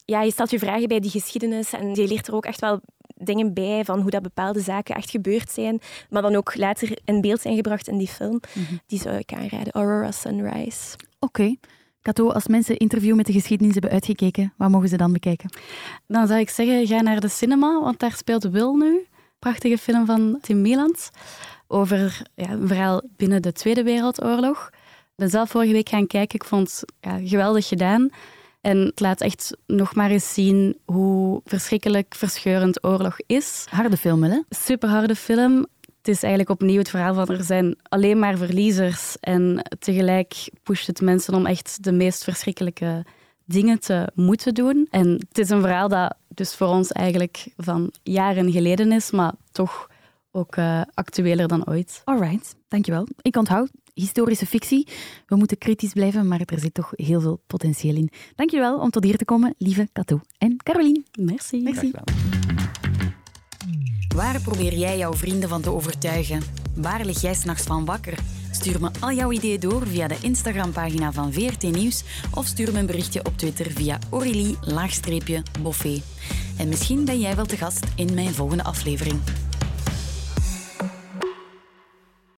ja, 0.05 0.21
je 0.21 0.31
stelt 0.31 0.51
je 0.51 0.59
vragen 0.59 0.87
bij 0.87 0.99
die 0.99 1.11
geschiedenis 1.11 1.73
en 1.73 1.95
je 1.95 2.07
leert 2.07 2.27
er 2.27 2.35
ook 2.35 2.45
echt 2.45 2.61
wel 2.61 2.81
dingen 3.15 3.53
bij 3.53 3.85
van 3.85 4.01
hoe 4.01 4.09
dat 4.09 4.21
bepaalde 4.21 4.59
zaken 4.59 4.95
echt 4.95 5.09
gebeurd 5.09 5.51
zijn, 5.51 5.81
maar 6.09 6.21
dan 6.21 6.35
ook 6.35 6.55
later 6.55 6.99
in 7.05 7.21
beeld 7.21 7.41
zijn 7.41 7.55
gebracht 7.55 7.87
in 7.87 7.97
die 7.97 8.07
film. 8.07 8.39
Mhm. 8.53 8.73
Die 8.85 8.99
zou 8.99 9.15
ik 9.17 9.33
aanraden, 9.33 9.73
Aurora 9.73 10.11
Sunrise. 10.11 10.95
Oké. 11.19 11.41
Okay. 11.41 11.59
Kato, 12.01 12.29
als 12.29 12.47
mensen 12.47 12.77
interview 12.77 13.15
met 13.15 13.25
de 13.25 13.31
geschiedenis 13.31 13.73
hebben 13.73 13.91
uitgekeken, 13.91 14.53
wat 14.57 14.69
mogen 14.69 14.89
ze 14.89 14.97
dan 14.97 15.13
bekijken? 15.13 15.49
Dan 16.07 16.27
zou 16.27 16.39
ik 16.39 16.49
zeggen, 16.49 16.87
ga 16.87 17.01
naar 17.01 17.19
de 17.19 17.27
cinema, 17.27 17.81
want 17.81 17.99
daar 17.99 18.11
speelt 18.11 18.43
Will 18.43 18.73
nu. 18.73 19.05
Prachtige 19.39 19.77
film 19.77 20.05
van 20.05 20.37
Tim 20.41 20.61
Mieland 20.61 21.09
over 21.67 22.27
ja, 22.35 22.49
een 22.49 22.67
verhaal 22.67 23.01
binnen 23.15 23.41
de 23.41 23.51
Tweede 23.51 23.83
Wereldoorlog. 23.83 24.69
Ik 24.71 25.15
ben 25.15 25.29
zelf 25.29 25.49
vorige 25.49 25.71
week 25.71 25.89
gaan 25.89 26.07
kijken, 26.07 26.39
ik 26.39 26.45
vond 26.45 26.71
het 26.71 26.93
ja, 26.99 27.27
geweldig 27.27 27.67
gedaan. 27.67 28.09
En 28.65 28.78
het 28.78 28.99
laat 28.99 29.21
echt 29.21 29.58
nog 29.67 29.95
maar 29.95 30.10
eens 30.10 30.34
zien 30.34 30.78
hoe 30.86 31.41
verschrikkelijk 31.43 32.15
verscheurend 32.15 32.84
oorlog 32.84 33.17
is. 33.25 33.65
Harde 33.69 33.97
film, 33.97 34.23
hè? 34.23 34.41
Super 34.49 34.89
harde 34.89 35.15
film. 35.15 35.65
Het 35.97 36.08
is 36.08 36.23
eigenlijk 36.23 36.49
opnieuw 36.49 36.78
het 36.78 36.89
verhaal 36.89 37.13
van 37.13 37.28
er 37.28 37.43
zijn 37.43 37.75
alleen 37.89 38.19
maar 38.19 38.38
verliezers. 38.38 39.17
En 39.19 39.62
tegelijk 39.80 40.49
pusht 40.63 40.88
het 40.88 41.01
mensen 41.01 41.34
om 41.34 41.45
echt 41.45 41.84
de 41.84 41.91
meest 41.91 42.23
verschrikkelijke 42.23 43.06
dingen 43.43 43.80
te 43.80 44.12
moeten 44.13 44.54
doen. 44.54 44.88
En 44.89 45.08
het 45.08 45.38
is 45.38 45.49
een 45.49 45.62
verhaal 45.62 45.88
dat 45.88 46.15
dus 46.28 46.56
voor 46.56 46.67
ons 46.67 46.91
eigenlijk 46.91 47.47
van 47.58 47.91
jaren 48.04 48.51
geleden 48.51 48.91
is, 48.91 49.12
maar 49.12 49.34
toch 49.51 49.89
ook 50.32 50.56
uh, 50.56 50.82
actueler 50.93 51.47
dan 51.47 51.67
ooit. 51.67 52.01
Alright, 52.04 52.56
dankjewel. 52.67 53.08
Ik 53.21 53.36
onthoud 53.36 53.69
historische 53.95 54.45
fictie. 54.45 54.88
We 55.27 55.36
moeten 55.36 55.58
kritisch 55.58 55.93
blijven, 55.93 56.27
maar 56.27 56.41
er 56.45 56.60
zit 56.60 56.73
toch 56.73 56.91
heel 56.95 57.21
veel 57.21 57.41
potentieel 57.47 57.95
in. 57.95 58.10
Dankjewel 58.36 58.79
om 58.79 58.89
tot 58.89 59.03
hier 59.03 59.17
te 59.17 59.25
komen, 59.25 59.55
lieve 59.58 59.89
Kato 59.91 60.21
en 60.38 60.58
Caroline. 60.63 61.03
Merci. 61.19 61.62
Merci. 61.62 61.91
Waar 64.15 64.41
probeer 64.41 64.73
jij 64.73 64.97
jouw 64.97 65.13
vrienden 65.13 65.49
van 65.49 65.62
te 65.62 65.71
overtuigen? 65.71 66.41
Waar 66.75 67.05
lig 67.05 67.21
jij 67.21 67.34
s'nachts 67.34 67.63
van 67.63 67.86
wakker? 67.86 68.17
Stuur 68.51 68.81
me 68.81 68.89
al 68.99 69.12
jouw 69.12 69.31
ideeën 69.31 69.60
door 69.60 69.88
via 69.88 70.08
de 70.08 70.17
Instagram-pagina 70.21 71.12
van 71.12 71.34
VRT 71.34 71.62
Nieuws 71.62 72.03
of 72.34 72.45
stuur 72.45 72.71
me 72.71 72.79
een 72.79 72.86
berichtje 72.86 73.25
op 73.25 73.38
Twitter 73.38 73.71
via 73.71 73.99
Aurélie-Boffé. 74.10 76.01
En 76.58 76.67
misschien 76.67 77.05
ben 77.05 77.19
jij 77.19 77.36
wel 77.36 77.45
te 77.45 77.58
gast 77.58 77.86
in 77.95 78.13
mijn 78.13 78.34
volgende 78.34 78.63
aflevering. 78.63 79.19